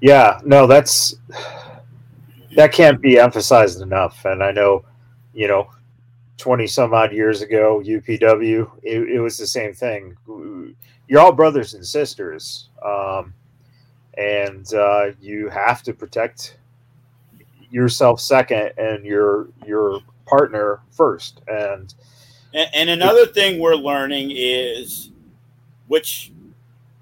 [0.02, 1.15] yeah, no, that's
[2.56, 4.26] that can't be emphasized enough.
[4.26, 4.85] And I know,
[5.34, 5.69] you know,
[6.38, 10.15] 20 some odd years ago, UPW, it, it was the same thing.
[11.07, 12.69] You're all brothers and sisters.
[12.84, 13.34] Um,
[14.18, 16.57] and uh, you have to protect
[17.72, 21.41] yourself second and your your partner first.
[21.48, 21.94] And
[22.53, 25.09] and, and another thing we're learning is,
[25.88, 26.31] which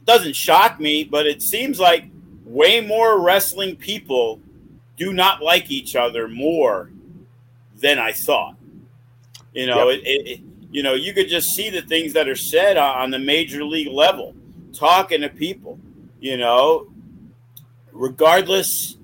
[0.06, 2.06] doesn't shock me, but it seems like
[2.46, 4.40] way more wrestling people
[4.98, 6.92] do not like each other more
[7.78, 8.56] than I thought.
[9.54, 10.02] You know, yep.
[10.04, 10.40] it, it,
[10.72, 13.92] you know, you could just see the things that are said on the major league
[13.92, 14.34] level,
[14.74, 15.80] talking to people.
[16.20, 16.88] You know,
[17.92, 18.98] regardless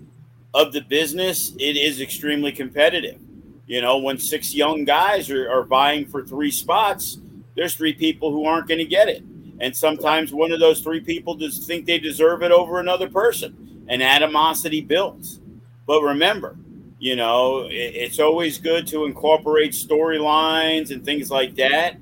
[0.53, 3.19] of the business, it is extremely competitive.
[3.67, 7.19] You know, when six young guys are, are vying for three spots,
[7.55, 9.23] there's three people who aren't going to get it.
[9.59, 13.85] And sometimes one of those three people just think they deserve it over another person,
[13.87, 15.41] and animosity builds.
[15.85, 16.57] But remember,
[16.99, 21.97] you know, it, it's always good to incorporate storylines and things like that,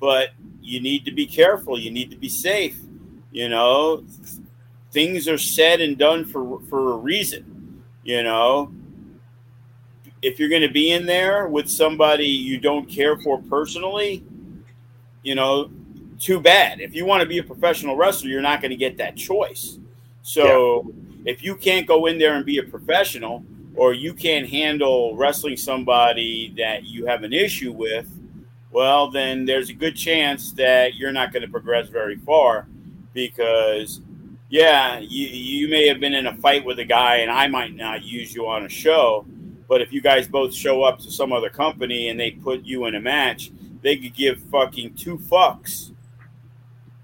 [0.00, 0.30] but
[0.60, 1.78] you need to be careful.
[1.78, 2.76] You need to be safe.
[3.30, 4.04] You know,
[4.92, 7.84] things are said and done for for a reason.
[8.02, 8.72] You know,
[10.26, 14.24] if you're going to be in there with somebody you don't care for personally,
[15.22, 15.70] you know,
[16.18, 16.80] too bad.
[16.80, 19.78] If you want to be a professional wrestler, you're not going to get that choice.
[20.22, 20.92] So
[21.22, 21.32] yeah.
[21.32, 23.44] if you can't go in there and be a professional,
[23.76, 28.10] or you can't handle wrestling somebody that you have an issue with,
[28.72, 32.66] well, then there's a good chance that you're not going to progress very far
[33.12, 34.00] because,
[34.48, 37.76] yeah, you, you may have been in a fight with a guy and I might
[37.76, 39.24] not use you on a show,
[39.68, 42.86] but if you guys both show up to some other company and they put you
[42.86, 43.50] in a match,
[43.82, 45.92] they could give fucking two fucks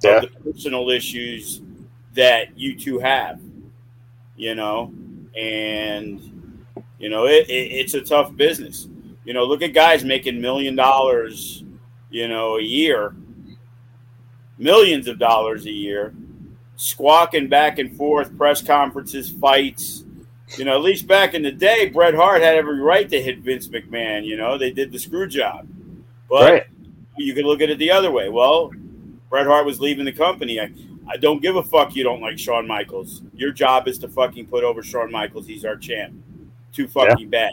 [0.02, 0.16] yeah.
[0.16, 1.62] of the personal issues
[2.14, 3.40] that you two have,
[4.36, 4.92] you know,
[5.36, 6.20] and
[6.98, 8.88] you know it, it, it's a tough business.
[9.24, 11.64] You know, look at guys making million dollars,
[12.10, 13.14] you know, a year,
[14.58, 16.14] millions of dollars a year,
[16.76, 20.04] squawking back and forth, press conferences, fights
[20.58, 23.38] you know, at least back in the day, Bret Hart had every right to hit
[23.38, 24.24] Vince McMahon.
[24.24, 25.66] You know, they did the screw job.
[26.28, 26.66] But right.
[27.16, 28.28] you can look at it the other way.
[28.28, 28.70] Well,
[29.30, 30.60] Bret Hart was leaving the company.
[30.60, 30.72] I,
[31.08, 33.22] I don't give a fuck you don't like Shawn Michaels.
[33.34, 35.46] Your job is to fucking put over Shawn Michaels.
[35.46, 36.14] He's our champ.
[36.72, 37.50] Too fucking yeah.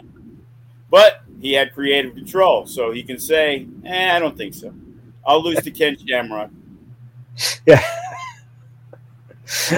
[0.90, 4.74] But he had creative control, so he can say, eh, I don't think so.
[5.26, 6.50] I'll lose to Ken Shamrock.
[7.66, 7.82] Yeah.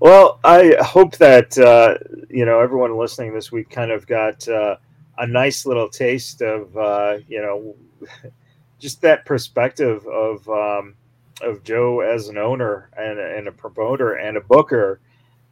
[0.00, 1.96] well, I hope that uh,
[2.28, 4.76] you know everyone listening this week kind of got uh,
[5.18, 7.74] a nice little taste of uh, you know
[8.78, 10.94] just that perspective of um,
[11.40, 15.00] of Joe as an owner and, and a promoter and a booker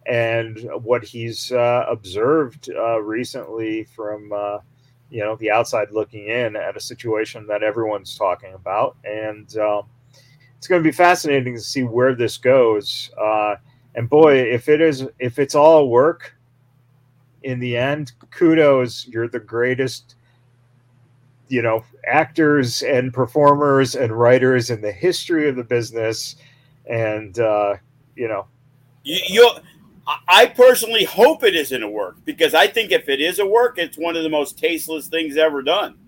[0.07, 4.59] and what he's uh, observed uh, recently from uh,
[5.09, 8.97] you know the outside looking in at a situation that everyone's talking about.
[9.05, 9.85] And um,
[10.65, 13.11] it's going to be fascinating to see where this goes.
[13.21, 13.57] Uh,
[13.97, 16.35] and boy, if it is, if it's all work,
[17.43, 19.07] in the end, kudos.
[19.07, 20.15] You're the greatest,
[21.49, 26.37] you know, actors and performers and writers in the history of the business.
[26.89, 27.75] And uh,
[28.17, 28.47] you know,
[29.03, 29.51] you, you
[30.27, 33.77] I personally hope it isn't a work because I think if it is a work,
[33.77, 35.99] it's one of the most tasteless things ever done.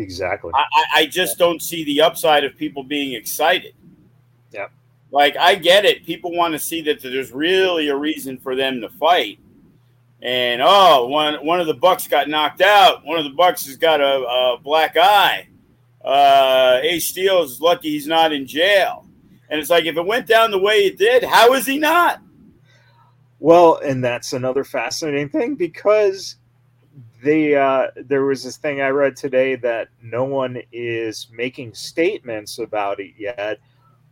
[0.00, 0.50] Exactly.
[0.54, 3.74] I, I just don't see the upside of people being excited.
[4.50, 4.68] Yeah.
[5.12, 6.06] Like I get it.
[6.06, 9.38] People want to see that there's really a reason for them to fight.
[10.22, 13.04] And oh, one one of the bucks got knocked out.
[13.04, 15.48] One of the bucks has got a, a black eye.
[16.02, 19.06] Uh, Ace Steel is lucky he's not in jail.
[19.50, 22.22] And it's like if it went down the way it did, how is he not?
[23.38, 26.36] Well, and that's another fascinating thing because
[27.22, 32.58] the uh, there was this thing I read today that no one is making statements
[32.58, 33.58] about it yet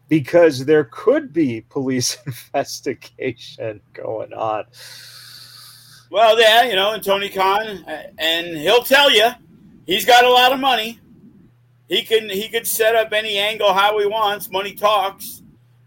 [0.09, 4.65] because there could be police investigation going on.
[6.11, 7.85] Well, yeah, you know, and Tony Khan,
[8.19, 9.29] and he'll tell you
[9.87, 11.01] he's got a lot of money.
[11.89, 14.51] he can he could set up any angle how he wants.
[14.51, 15.43] Money talks.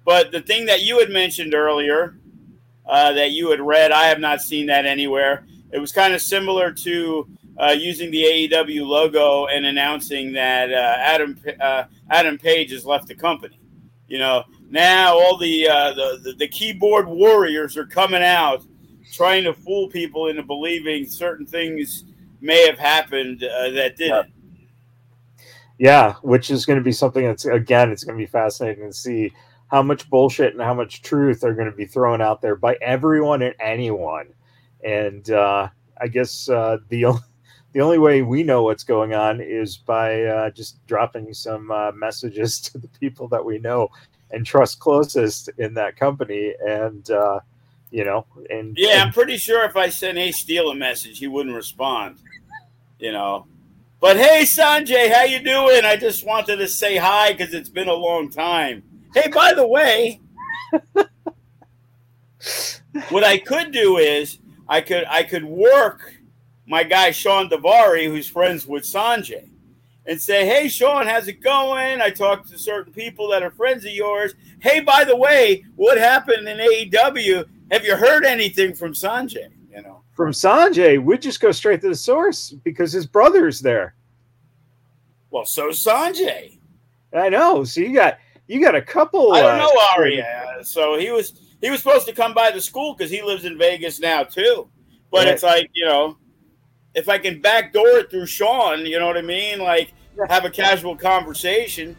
[0.06, 2.18] But the thing that you had mentioned earlier,
[2.88, 5.46] uh, that you had read, I have not seen that anywhere.
[5.72, 7.28] It was kind of similar to
[7.58, 13.08] uh, using the AEW logo and announcing that uh, Adam uh, Adam Page has left
[13.08, 13.60] the company.
[14.08, 18.66] You know, now all the, uh, the, the the keyboard warriors are coming out,
[19.14, 22.06] trying to fool people into believing certain things
[22.42, 24.34] may have happened uh, that didn't.
[25.78, 28.94] Yeah, which is going to be something that's again, it's going to be fascinating to
[28.94, 29.32] see
[29.70, 32.76] how much bullshit and how much truth are going to be thrown out there by
[32.82, 34.28] everyone and anyone.
[34.86, 37.06] And uh, I guess uh, the
[37.74, 41.92] the only way we know what's going on is by uh, just dropping some uh,
[41.94, 43.90] messages to the people that we know
[44.32, 47.40] and trust closest in that company, and uh,
[47.92, 51.20] you know, and Yeah, and I'm pretty sure if I sent Ace Steel a message,
[51.20, 52.18] he wouldn't respond.
[53.00, 53.48] You know.
[54.00, 55.86] But hey Sanjay, how you doing?
[55.86, 58.84] I just wanted to say hi because it's been a long time.
[59.14, 60.22] Hey, by the way,
[63.10, 64.40] what I could do is
[64.72, 66.16] I could I could work
[66.66, 69.50] my guy Shawn Daivari, who's friends with Sanjay,
[70.06, 72.00] and say, "Hey, Sean, how's it going?
[72.00, 74.34] I talked to certain people that are friends of yours.
[74.60, 77.44] Hey, by the way, what happened in AEW?
[77.70, 79.50] Have you heard anything from Sanjay?
[79.70, 83.96] You know." from Sanjay, we just go straight to the source because his brother's there.
[85.32, 86.60] Well, so Sanjay.
[87.12, 87.66] I know.
[87.66, 89.34] So you got you got a couple.
[89.34, 90.60] I don't uh, know Arya.
[90.64, 93.58] So he was he was supposed to come by the school because he lives in
[93.58, 94.68] Vegas now too.
[95.12, 95.28] But Right.
[95.30, 96.18] it's like you know,
[96.96, 99.60] if I can backdoor it through Sean, you know what I mean?
[99.60, 99.94] Like
[100.30, 101.96] have a casual conversation.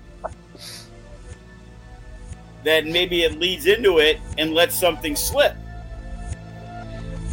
[2.64, 5.56] That maybe it leads into it and lets something slip.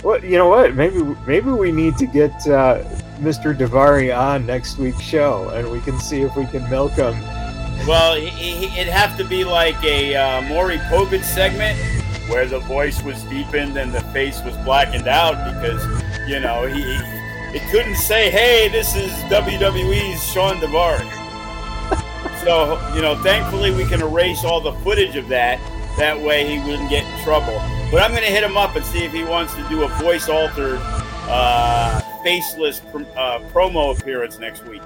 [0.04, 0.48] Well, you know?
[0.48, 2.84] What maybe maybe we need to get uh,
[3.20, 3.56] Mr.
[3.56, 7.14] Daivari on next week's show, and we can see if we can milk him.
[7.88, 11.78] Well, he, he, it'd have to be like a uh, Maury Povich segment
[12.30, 15.84] where the voice was deepened and the face was blackened out because,
[16.28, 17.20] you know, he, he
[17.52, 21.10] it couldn't say, hey, this is WWE's Shawn Daivari.
[22.44, 25.60] so, you know, thankfully we can erase all the footage of that.
[25.98, 27.60] That way he wouldn't get in trouble.
[27.92, 29.88] But I'm going to hit him up and see if he wants to do a
[29.88, 30.80] voice altered,
[31.28, 34.84] uh, faceless pr- uh, promo appearance next week.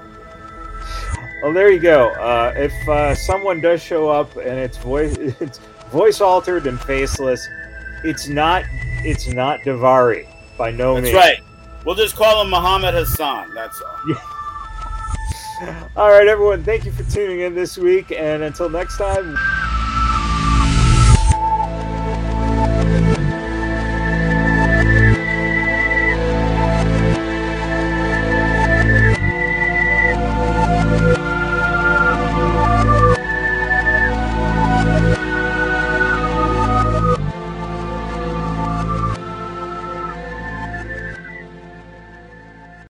[1.42, 2.08] Well, there you go.
[2.12, 5.60] Uh, if uh, someone does show up and it's voice it's
[5.94, 7.48] voice altered and faceless,
[8.02, 8.64] it's not
[9.04, 10.26] it's not Daivari
[10.58, 11.14] by no That's means.
[11.14, 11.48] That's right.
[11.86, 13.54] We'll just call him Muhammad Hassan.
[13.54, 14.16] That's all.
[15.96, 16.64] All right, everyone.
[16.64, 19.38] Thank you for tuning in this week, and until next time.